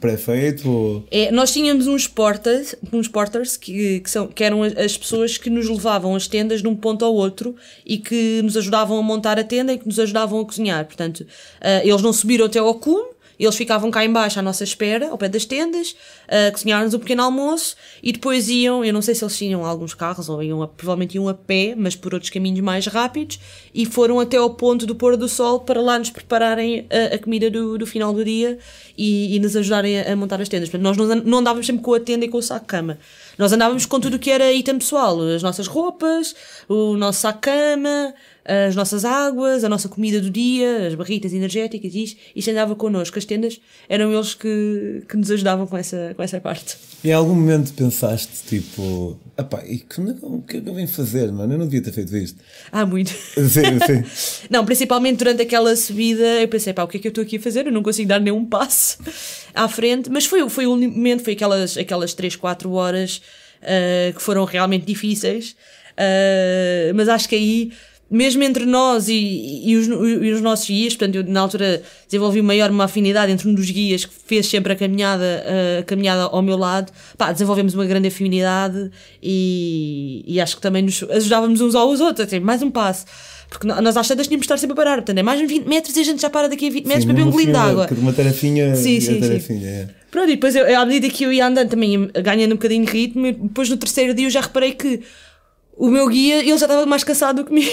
pré-feito? 0.00 0.70
Ou... 0.70 1.04
É, 1.10 1.30
nós 1.30 1.52
tínhamos 1.52 1.86
uns 1.86 2.06
porters, 2.06 2.74
uns 2.92 3.08
porters 3.08 3.56
que, 3.56 4.00
que, 4.00 4.10
são, 4.10 4.28
que 4.28 4.44
eram 4.44 4.62
as, 4.62 4.76
as 4.76 4.96
pessoas 4.96 5.36
que 5.36 5.50
nos 5.50 5.68
levavam 5.68 6.14
as 6.14 6.28
tendas 6.28 6.62
de 6.62 6.68
um 6.68 6.74
ponto 6.74 7.04
ao 7.04 7.14
outro 7.14 7.54
e 7.84 7.98
que 7.98 8.40
nos 8.42 8.56
ajudavam 8.56 8.96
a 8.98 9.02
montar 9.02 9.38
a 9.38 9.44
tenda 9.44 9.72
e 9.72 9.78
que 9.78 9.86
nos 9.86 9.98
ajudavam 9.98 10.40
a 10.40 10.44
cozinhar. 10.44 10.84
Portanto, 10.86 11.26
ah, 11.60 11.84
eles 11.84 12.00
não 12.00 12.12
subiram 12.12 12.46
até 12.46 12.58
ao 12.58 12.74
cume, 12.74 13.13
eles 13.38 13.56
ficavam 13.56 13.90
cá 13.90 14.04
embaixo 14.04 14.38
à 14.38 14.42
nossa 14.42 14.62
espera, 14.64 15.08
ao 15.10 15.18
pé 15.18 15.28
das 15.28 15.44
tendas, 15.44 15.94
a 16.28 16.50
cozinhar-nos 16.52 16.94
o 16.94 16.98
pequeno 16.98 17.22
almoço 17.22 17.76
e 18.02 18.12
depois 18.12 18.48
iam, 18.48 18.84
eu 18.84 18.92
não 18.92 19.02
sei 19.02 19.14
se 19.14 19.24
eles 19.24 19.36
tinham 19.36 19.64
alguns 19.64 19.94
carros 19.94 20.28
ou 20.28 20.42
iam 20.42 20.62
a- 20.62 20.68
provavelmente 20.68 21.14
iam 21.16 21.28
a 21.28 21.34
pé, 21.34 21.74
mas 21.76 21.96
por 21.96 22.14
outros 22.14 22.30
caminhos 22.30 22.60
mais 22.60 22.86
rápidos 22.86 23.38
e 23.74 23.84
foram 23.86 24.20
até 24.20 24.36
ao 24.36 24.50
ponto 24.50 24.86
do 24.86 24.94
pôr 24.94 25.16
do 25.16 25.28
sol 25.28 25.60
para 25.60 25.80
lá 25.80 25.98
nos 25.98 26.10
prepararem 26.10 26.86
a, 26.90 27.14
a 27.14 27.18
comida 27.18 27.50
do, 27.50 27.76
do 27.78 27.86
final 27.86 28.12
do 28.12 28.24
dia 28.24 28.58
e, 28.96 29.34
e 29.36 29.38
nos 29.40 29.56
ajudarem 29.56 30.00
a, 30.00 30.12
a 30.12 30.16
montar 30.16 30.40
as 30.40 30.48
tendas. 30.48 30.68
Portanto, 30.68 30.84
nós 30.84 30.96
não, 30.96 31.16
não 31.16 31.38
andávamos 31.38 31.66
sempre 31.66 31.82
com 31.82 31.94
a 31.94 32.00
tenda 32.00 32.24
e 32.24 32.28
com 32.28 32.38
o 32.38 32.42
saco 32.42 32.60
de 32.60 32.66
cama. 32.68 32.98
Nós 33.38 33.52
andávamos 33.52 33.86
com 33.86 33.98
tudo 33.98 34.14
o 34.14 34.18
que 34.18 34.30
era 34.30 34.52
item 34.52 34.78
pessoal, 34.78 35.20
as 35.20 35.42
nossas 35.42 35.66
roupas, 35.66 36.34
o 36.68 36.96
nosso 36.96 37.26
cama, 37.40 38.14
as 38.44 38.76
nossas 38.76 39.04
águas, 39.04 39.64
a 39.64 39.68
nossa 39.68 39.88
comida 39.88 40.20
do 40.20 40.30
dia, 40.30 40.86
as 40.86 40.94
barritas 40.94 41.32
energéticas, 41.32 41.94
isto, 41.94 42.20
isto 42.36 42.50
andava 42.50 42.74
connosco. 42.76 43.18
As 43.18 43.24
tendas 43.24 43.60
eram 43.88 44.12
eles 44.12 44.34
que, 44.34 45.02
que 45.08 45.16
nos 45.16 45.30
ajudavam 45.30 45.66
com 45.66 45.76
essa, 45.76 46.12
com 46.14 46.22
essa 46.22 46.40
parte. 46.40 46.76
Em 47.02 47.12
algum 47.12 47.34
momento 47.34 47.72
pensaste, 47.72 48.46
tipo, 48.46 49.18
apá, 49.36 49.62
e 49.66 49.84
o 50.22 50.42
que 50.42 50.56
é 50.56 50.60
que 50.60 50.68
eu 50.68 50.74
venho 50.74 50.88
fazer, 50.88 51.30
mano? 51.32 51.54
Eu 51.54 51.58
não 51.58 51.66
devia 51.66 51.82
ter 51.82 51.92
feito 51.92 52.16
isto. 52.16 52.38
Ah, 52.70 52.86
muito. 52.86 53.10
Sim, 53.10 53.78
sim. 53.86 54.46
Não, 54.50 54.64
principalmente 54.64 55.18
durante 55.18 55.42
aquela 55.42 55.74
subida, 55.76 56.40
eu 56.40 56.48
pensei, 56.48 56.72
pá, 56.72 56.84
o 56.84 56.88
que 56.88 56.98
é 56.98 57.00
que 57.00 57.08
eu 57.08 57.10
estou 57.10 57.22
aqui 57.22 57.36
a 57.36 57.40
fazer? 57.40 57.66
Eu 57.66 57.72
não 57.72 57.82
consigo 57.82 58.08
dar 58.08 58.20
nenhum 58.20 58.44
passo 58.44 58.98
à 59.54 59.68
frente. 59.68 60.10
Mas 60.10 60.26
foi, 60.26 60.48
foi 60.48 60.66
o 60.66 60.76
momento, 60.76 61.24
foi 61.24 61.32
aquelas, 61.32 61.76
aquelas 61.76 62.14
3, 62.14 62.36
4 62.36 62.70
horas 62.72 63.22
ah, 63.62 64.12
que 64.12 64.22
foram 64.22 64.44
realmente 64.44 64.86
difíceis. 64.86 65.56
Ah, 65.96 66.92
mas 66.94 67.08
acho 67.08 67.28
que 67.28 67.34
aí, 67.34 67.72
mesmo 68.14 68.44
entre 68.44 68.64
nós 68.64 69.08
e, 69.08 69.62
e, 69.64 69.76
os, 69.76 69.88
e 69.88 70.30
os 70.30 70.40
nossos 70.40 70.68
guias, 70.68 70.94
portanto, 70.94 71.16
eu 71.16 71.24
na 71.24 71.40
altura 71.40 71.82
desenvolvi 72.06 72.40
maior 72.40 72.70
uma 72.70 72.84
afinidade 72.84 73.32
entre 73.32 73.48
um 73.48 73.54
dos 73.54 73.68
guias 73.68 74.04
que 74.04 74.14
fez 74.24 74.46
sempre 74.46 74.72
a 74.72 74.76
caminhada, 74.76 75.44
a 75.80 75.82
caminhada 75.82 76.22
ao 76.22 76.40
meu 76.40 76.56
lado. 76.56 76.92
Pá, 77.18 77.32
desenvolvemos 77.32 77.74
uma 77.74 77.84
grande 77.84 78.06
afinidade 78.06 78.88
e, 79.20 80.24
e 80.28 80.40
acho 80.40 80.54
que 80.56 80.62
também 80.62 80.82
nos 80.82 81.02
ajudávamos 81.10 81.60
uns 81.60 81.74
aos 81.74 82.00
outros. 82.00 82.28
Assim, 82.28 82.38
mais 82.38 82.62
um 82.62 82.70
passo. 82.70 83.04
Porque 83.48 83.66
nós 83.66 83.96
às 83.96 84.06
tantas 84.06 84.28
tínhamos 84.28 84.42
de 84.42 84.46
estar 84.46 84.58
sempre 84.58 84.74
a 84.74 84.76
parar. 84.76 84.96
Portanto, 84.96 85.18
é 85.18 85.22
mais 85.22 85.40
uns 85.40 85.48
20 85.48 85.66
metros 85.66 85.96
e 85.96 86.00
a 86.00 86.04
gente 86.04 86.22
já 86.22 86.30
para 86.30 86.48
daqui 86.48 86.68
a 86.68 86.70
20 86.70 86.86
metros 86.86 87.04
para 87.04 87.14
beber 87.14 87.28
um 87.28 87.32
golinho 87.32 87.52
de 87.52 87.58
água. 87.58 87.88
Uma 87.98 88.12
tarefinha 88.12 88.76
Sim, 88.76 88.96
e 88.96 89.00
sim, 89.00 89.10
a 89.10 89.14
sim. 89.14 89.20
tarefinha, 89.20 89.68
é. 89.68 89.88
Pronto, 90.10 90.30
e 90.30 90.36
depois 90.36 90.54
eu, 90.54 90.80
à 90.80 90.86
medida 90.86 91.12
que 91.12 91.24
eu 91.24 91.32
ia 91.32 91.44
andando 91.44 91.70
também 91.70 92.08
ganhando 92.22 92.52
um 92.52 92.56
bocadinho 92.56 92.86
de 92.86 92.92
ritmo, 92.92 93.26
e 93.26 93.32
depois 93.32 93.68
no 93.68 93.76
terceiro 93.76 94.14
dia 94.14 94.26
eu 94.26 94.30
já 94.30 94.40
reparei 94.40 94.72
que 94.72 95.00
o 95.76 95.90
meu 95.90 96.08
guia, 96.08 96.38
ele 96.40 96.56
já 96.56 96.66
estava 96.66 96.86
mais 96.86 97.02
cansado 97.02 97.42
do 97.42 97.44
que 97.44 97.52
mim. 97.52 97.66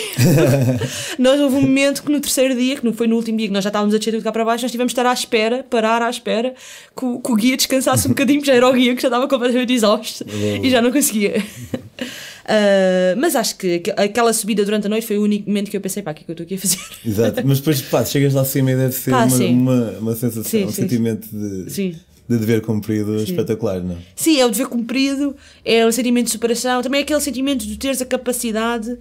nós 1.20 1.40
houve 1.40 1.56
um 1.56 1.62
momento 1.62 2.04
que 2.04 2.12
no 2.12 2.20
terceiro 2.20 2.56
dia, 2.56 2.76
que 2.76 2.86
não 2.86 2.94
foi 2.94 3.08
no 3.08 3.16
último 3.16 3.38
dia, 3.38 3.48
que 3.48 3.54
nós 3.54 3.64
já 3.64 3.70
estávamos 3.70 3.94
a 3.94 3.98
descer 3.98 4.12
tudo 4.12 4.24
cá 4.24 4.32
para 4.32 4.44
baixo, 4.44 4.64
nós 4.64 4.72
tivemos 4.72 4.92
de 4.92 5.00
estar 5.00 5.10
à 5.10 5.14
espera, 5.14 5.64
parar 5.70 6.02
à 6.02 6.10
espera, 6.10 6.54
que 6.98 7.06
o, 7.06 7.20
que 7.20 7.32
o 7.32 7.36
guia 7.36 7.56
descansasse 7.56 8.08
um 8.08 8.10
bocadinho, 8.10 8.40
porque 8.40 8.52
já 8.52 8.58
era 8.58 8.68
o 8.68 8.74
guia 8.74 8.96
que 8.96 9.02
já 9.02 9.08
estava 9.08 9.28
completamente 9.28 9.72
exausto 9.72 10.26
e 10.64 10.70
já 10.70 10.82
não 10.82 10.92
conseguia. 10.92 11.38
Uh, 11.38 13.16
mas 13.22 13.36
acho 13.36 13.56
que 13.56 13.84
aquela 13.96 14.34
subida 14.34 14.66
durante 14.66 14.88
a 14.88 14.90
noite 14.90 15.06
foi 15.06 15.18
o 15.18 15.24
único 15.24 15.48
momento 15.48 15.70
que 15.70 15.78
eu 15.78 15.82
pensei, 15.82 16.02
pá, 16.02 16.12
o 16.12 16.14
que 16.16 16.22
é 16.22 16.26
que 16.26 16.32
eu 16.32 16.34
estou 16.34 16.46
aqui 16.46 16.56
a 16.56 16.58
fazer? 16.58 16.80
Exato, 17.06 17.42
mas 17.46 17.60
depois, 17.60 17.82
pá, 17.84 18.04
chegas 18.04 18.34
lá 18.34 18.42
acima 18.42 18.72
e 18.72 18.76
deve 18.76 18.94
ser 18.94 19.12
pá, 19.12 19.26
uma, 19.26 19.46
uma, 19.46 19.92
uma, 20.00 20.16
sensação, 20.16 20.44
sim, 20.44 20.66
um 20.66 20.72
sim, 20.72 20.82
sentimento 20.82 21.28
de. 21.32 21.72
Sim 21.72 21.96
de 22.32 22.38
dever 22.38 22.62
cumprido 22.62 23.18
Sim. 23.20 23.26
espetacular, 23.26 23.82
não 23.82 23.96
é? 23.96 23.98
Sim, 24.16 24.40
é 24.40 24.46
o 24.46 24.50
dever 24.50 24.68
cumprido, 24.68 25.36
é 25.66 25.86
o 25.86 25.92
sentimento 25.92 26.26
de 26.26 26.32
superação, 26.32 26.82
também 26.82 27.00
é 27.00 27.04
aquele 27.04 27.20
sentimento 27.20 27.66
de 27.66 27.78
teres 27.78 28.02
a 28.02 28.06
capacidade 28.06 28.98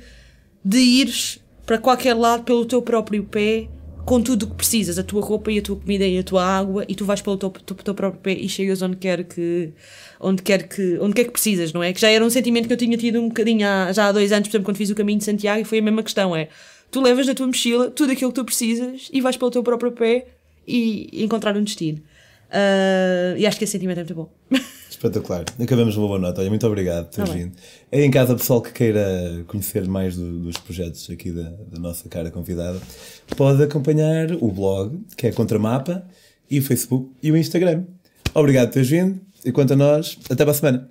de 0.65 0.79
ires 0.79 1.39
para 1.65 1.79
qualquer 1.79 2.15
lado 2.15 2.43
pelo 2.43 2.65
teu 2.65 2.83
próprio 2.83 3.23
pé, 3.23 3.69
com 4.05 4.21
tudo 4.21 4.45
o 4.45 4.49
que 4.49 4.57
precisas, 4.57 4.99
a 4.99 5.05
tua 5.05 5.23
roupa 5.23 5.53
e 5.53 5.59
a 5.59 5.63
tua 5.63 5.77
comida 5.77 6.05
e 6.05 6.19
a 6.19 6.25
tua 6.25 6.45
água, 6.45 6.85
e 6.89 6.95
tu 6.97 7.05
vais 7.05 7.23
pelo 7.23 7.37
teu, 7.37 7.51
teu, 7.51 7.77
teu 7.77 7.95
próprio 7.95 8.21
pé 8.21 8.33
e 8.33 8.49
chegas 8.49 8.83
onde 8.83 8.97
quer 8.97 9.23
que 9.23 9.71
onde 10.19 10.43
quer 10.43 10.67
que 10.67 10.99
onde 11.01 11.15
quer 11.15 11.25
que 11.25 11.31
precisas, 11.31 11.73
não 11.73 11.83
é? 11.83 11.93
Que 11.93 12.01
já 12.01 12.09
era 12.11 12.25
um 12.25 12.31
sentimento 12.31 12.67
que 12.67 12.73
eu 12.73 12.77
tinha 12.77 12.97
tido 12.97 13.21
um 13.21 13.29
bocadinho 13.29 13.65
há, 13.65 13.93
já 13.93 14.09
há 14.09 14.13
dois 14.13 14.33
anos, 14.33 14.49
por 14.49 14.57
exemplo, 14.57 14.65
quando 14.65 14.77
fiz 14.77 14.91
o 14.91 14.95
caminho 14.97 15.19
de 15.19 15.25
Santiago, 15.25 15.61
e 15.61 15.65
foi 15.65 15.79
a 15.79 15.83
mesma 15.83 16.03
questão, 16.03 16.35
é 16.35 16.49
tu 16.91 17.01
levas 17.01 17.29
na 17.29 17.35
tua 17.35 17.47
mochila 17.47 17.89
tudo 17.91 18.11
aquilo 18.11 18.33
que 18.33 18.41
tu 18.41 18.45
precisas 18.45 19.09
e 19.13 19.21
vais 19.21 19.37
pelo 19.37 19.51
teu 19.51 19.63
próprio 19.63 19.93
pé 19.93 20.27
e 20.67 21.23
encontrar 21.25 21.57
um 21.57 21.63
destino. 21.63 22.01
Uh, 22.51 23.39
e 23.39 23.47
acho 23.47 23.57
que 23.57 23.65
esse 23.65 23.73
sentimento 23.73 23.99
é 23.99 24.03
muito 24.03 24.15
bom. 24.15 24.29
Espetacular. 24.91 25.45
Acabamos 25.59 25.97
uma 25.97 26.07
boa 26.09 26.19
nota. 26.19 26.41
Olha, 26.41 26.51
muito 26.51 26.67
obrigado 26.67 27.07
por 27.07 27.15
teres 27.15 27.31
tá 27.31 27.37
vindo. 27.37 27.53
É 27.91 28.05
em 28.05 28.11
casa, 28.11 28.35
pessoal 28.35 28.61
que 28.61 28.73
queira 28.73 29.45
conhecer 29.47 29.87
mais 29.87 30.17
do, 30.17 30.41
dos 30.41 30.57
projetos 30.59 31.09
aqui 31.11 31.31
da, 31.31 31.49
da, 31.71 31.79
nossa 31.79 32.09
cara 32.09 32.31
convidada, 32.31 32.81
pode 33.37 33.63
acompanhar 33.63 34.33
o 34.41 34.51
blog, 34.51 35.01
que 35.17 35.29
é 35.29 35.33
Contramapa, 35.33 36.05
e 36.51 36.59
o 36.59 36.63
Facebook 36.63 37.13
e 37.23 37.31
o 37.31 37.37
Instagram. 37.37 37.85
Obrigado 38.35 38.69
por 38.69 38.75
teres 38.75 38.91
vindo. 38.91 39.21
E 39.45 39.53
quanto 39.53 39.73
a 39.73 39.77
nós, 39.77 40.19
até 40.29 40.45
para 40.45 40.51
a 40.51 40.55
semana. 40.55 40.91